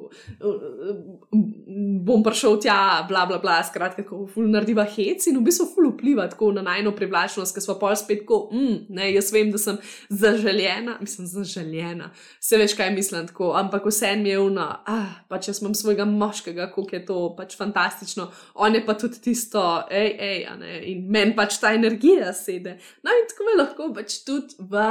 [2.06, 5.88] bom prišel tja, bla, bla, bla, skratka, kako ful narediva hec in v bistvu ful
[5.90, 9.58] vpliva tako na najno privlačnost, ker smo pa spet tako, mm, ne, jaz vem, da
[9.58, 15.16] sem zaželjena, mislim, zaželjena, se veš, kaj mislim tako, ampak vse mi je uno, ah,
[15.28, 19.64] pa če sem svojega moškega, koliko je to pač fantastično, on je pa tudi tisto,
[19.90, 20.46] hej, hej,
[20.92, 22.78] in meni pač ta energija sede.
[23.02, 24.86] No in tako me lahko pač tudi v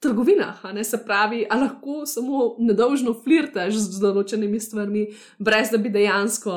[0.00, 5.06] trgovinah, ne se pravi, ali lahko samo nedolžno flirtaš z določenimi stvarmi,
[5.38, 6.56] brez da bi dejansko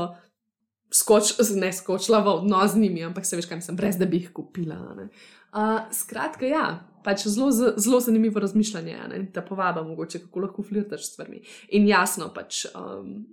[0.93, 4.21] skoč, ne skočila v odnos z njimi, ampak se veš, kaj sem, brez da bi
[4.21, 4.79] jih kupila.
[4.95, 6.65] Uh, skratka, ja,
[7.03, 9.21] pač zelo, zelo zanimivo razmišljanje, ne?
[9.33, 11.41] da povaba mogoče, kako lahko flirtaš s stvarmi.
[11.75, 13.25] In jasno, pač um,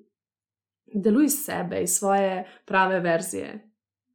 [0.90, 3.52] deluj sebe, iz svoje prave verzije.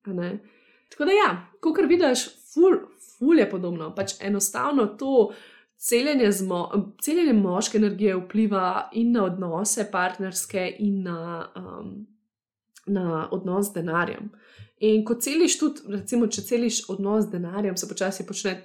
[0.04, 1.30] Tako da ja,
[1.62, 2.82] kot vidiš, ful,
[3.16, 5.32] ful je podobno, pač enostavno to
[5.78, 12.08] celjenje, mo celjenje moške energije vpliva in na odnose partnerske, in na, um,
[12.86, 14.32] na odnos z denarjem.
[14.80, 18.58] In ko celiš tudi, recimo, če celiš odnos z denarjem, se počasi počne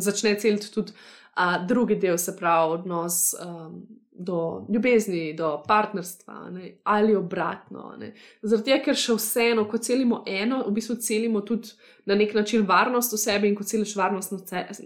[0.00, 3.34] začne celiti tudi uh, drugi del, se pravi odnos.
[3.42, 3.82] Um,
[4.18, 7.92] do ljubezni, do partnerstva ne, ali obratno.
[8.42, 11.70] Zaradi tega, ker še vseeno, ko celimo eno, v bistvu celimo tudi
[12.08, 14.32] na nek način varnost v sebi in ko celiš varnost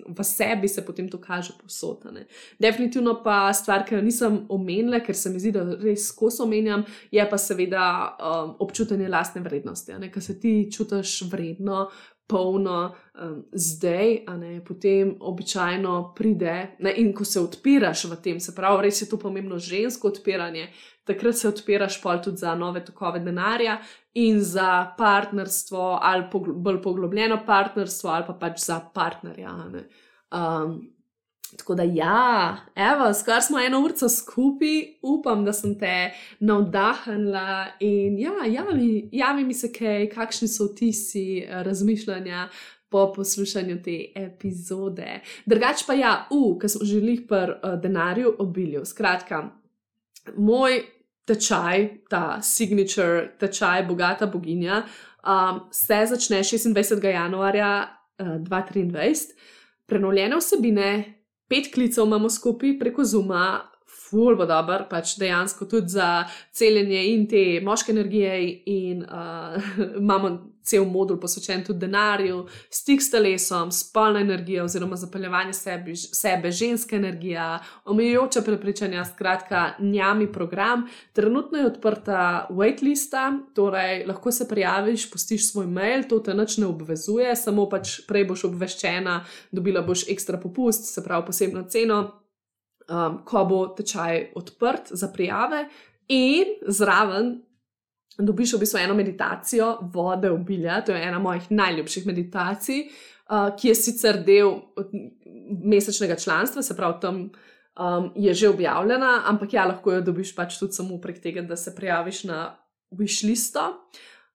[0.09, 2.27] v sebi, se potem to kaže posotane.
[2.59, 6.85] Definitivno pa stvar, ki jo nisem omenila, ker se mi zdi, da res skozi omenjam,
[7.15, 10.01] je pa seveda um, občutanje lastne vrednosti.
[10.13, 11.87] Ker se ti čutiš vredno,
[12.27, 16.77] polno um, zdaj, a ne potem običajno pride.
[16.79, 20.69] Ne, in ko se odpiraš v tem, se pravi, res je to pomembno žensko odpiranje,
[21.05, 23.79] takrat se odpiraš pol tudi za nove tokove denarja
[24.15, 29.57] in za partnerstvo, ali bolj poglobljeno partnerstvo, ali pa pač za partnerja.
[31.57, 38.19] Tako da, ja, evo, skoraj smo eno uro skupaj, upam, da sem te navdahnila in
[38.19, 42.49] ja, javi, javi mi se kaj, kakšni so vtisi, razmišljanja
[42.89, 45.21] po poslušanju te epizode.
[45.47, 48.85] Drugač pa ja, u, ki smo želeli pri uh, denarju obilju.
[48.85, 49.43] Skratka,
[50.37, 50.83] moj
[51.25, 54.83] tečaj, ta signature tečaj, bogata boginja,
[55.25, 57.07] um, se začne 26.
[57.07, 57.73] januarja
[58.19, 59.33] uh, 2023,
[59.87, 61.22] prenovljene vsebine
[61.53, 63.69] pet klicev imamo skupaj preko Zuma,
[64.13, 68.39] ful bo dober, pač dejansko tudi za celjenje in te moške energije,
[68.69, 69.57] in uh,
[70.03, 76.53] imamo cel modul posvečen tudi denarju, stik s telesom, spolna energija oziroma zapeljevanje sebi, sebe,
[76.53, 80.87] ženska energija, omejujoča prepričanja, skratka, njami program.
[81.13, 86.67] Trenutno je odprta waitlista, torej lahko se prijaviš, postiš svoj mail, to te nič ne
[86.71, 92.22] obvezuje, samo pač prej boš obveščena, dobila boš ekstra popust, se pravi posebno ceno
[92.93, 95.65] um, ko bo tečaj odprt za prijave,
[96.13, 97.39] in zraven
[98.19, 103.69] dobiš v bistvu eno meditacijo vode obilja, to je ena mojih najljubših meditacij, uh, ki
[103.69, 104.59] je sicer del
[105.65, 110.59] mesečnega članstva, se pravi, tam um, je že objavljena, ampak ja, lahko jo dobiš pač
[110.59, 112.57] tudi samo prek tega, da se prijaviš na
[112.93, 113.89] wish listo.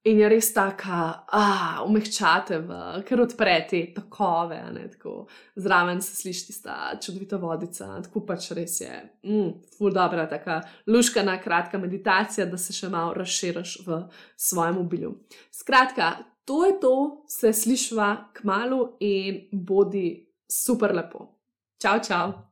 [0.07, 0.97] In je res tako,
[1.35, 2.61] ah, umehčate,
[3.07, 5.25] ker odprete takove, ne, tako
[5.59, 8.93] zraven se sliši ta čudovita vodica, tako pač res je,
[9.27, 14.01] mm, ful dobra, taka luškana, kratka meditacija, da se še malo razširiš v
[14.37, 15.15] svojem obilju.
[15.51, 16.13] Skratka,
[16.47, 16.97] to je to,
[17.27, 20.09] se slišva k malu in bodi
[20.47, 21.33] super lepo.
[21.83, 22.47] Čau, čau!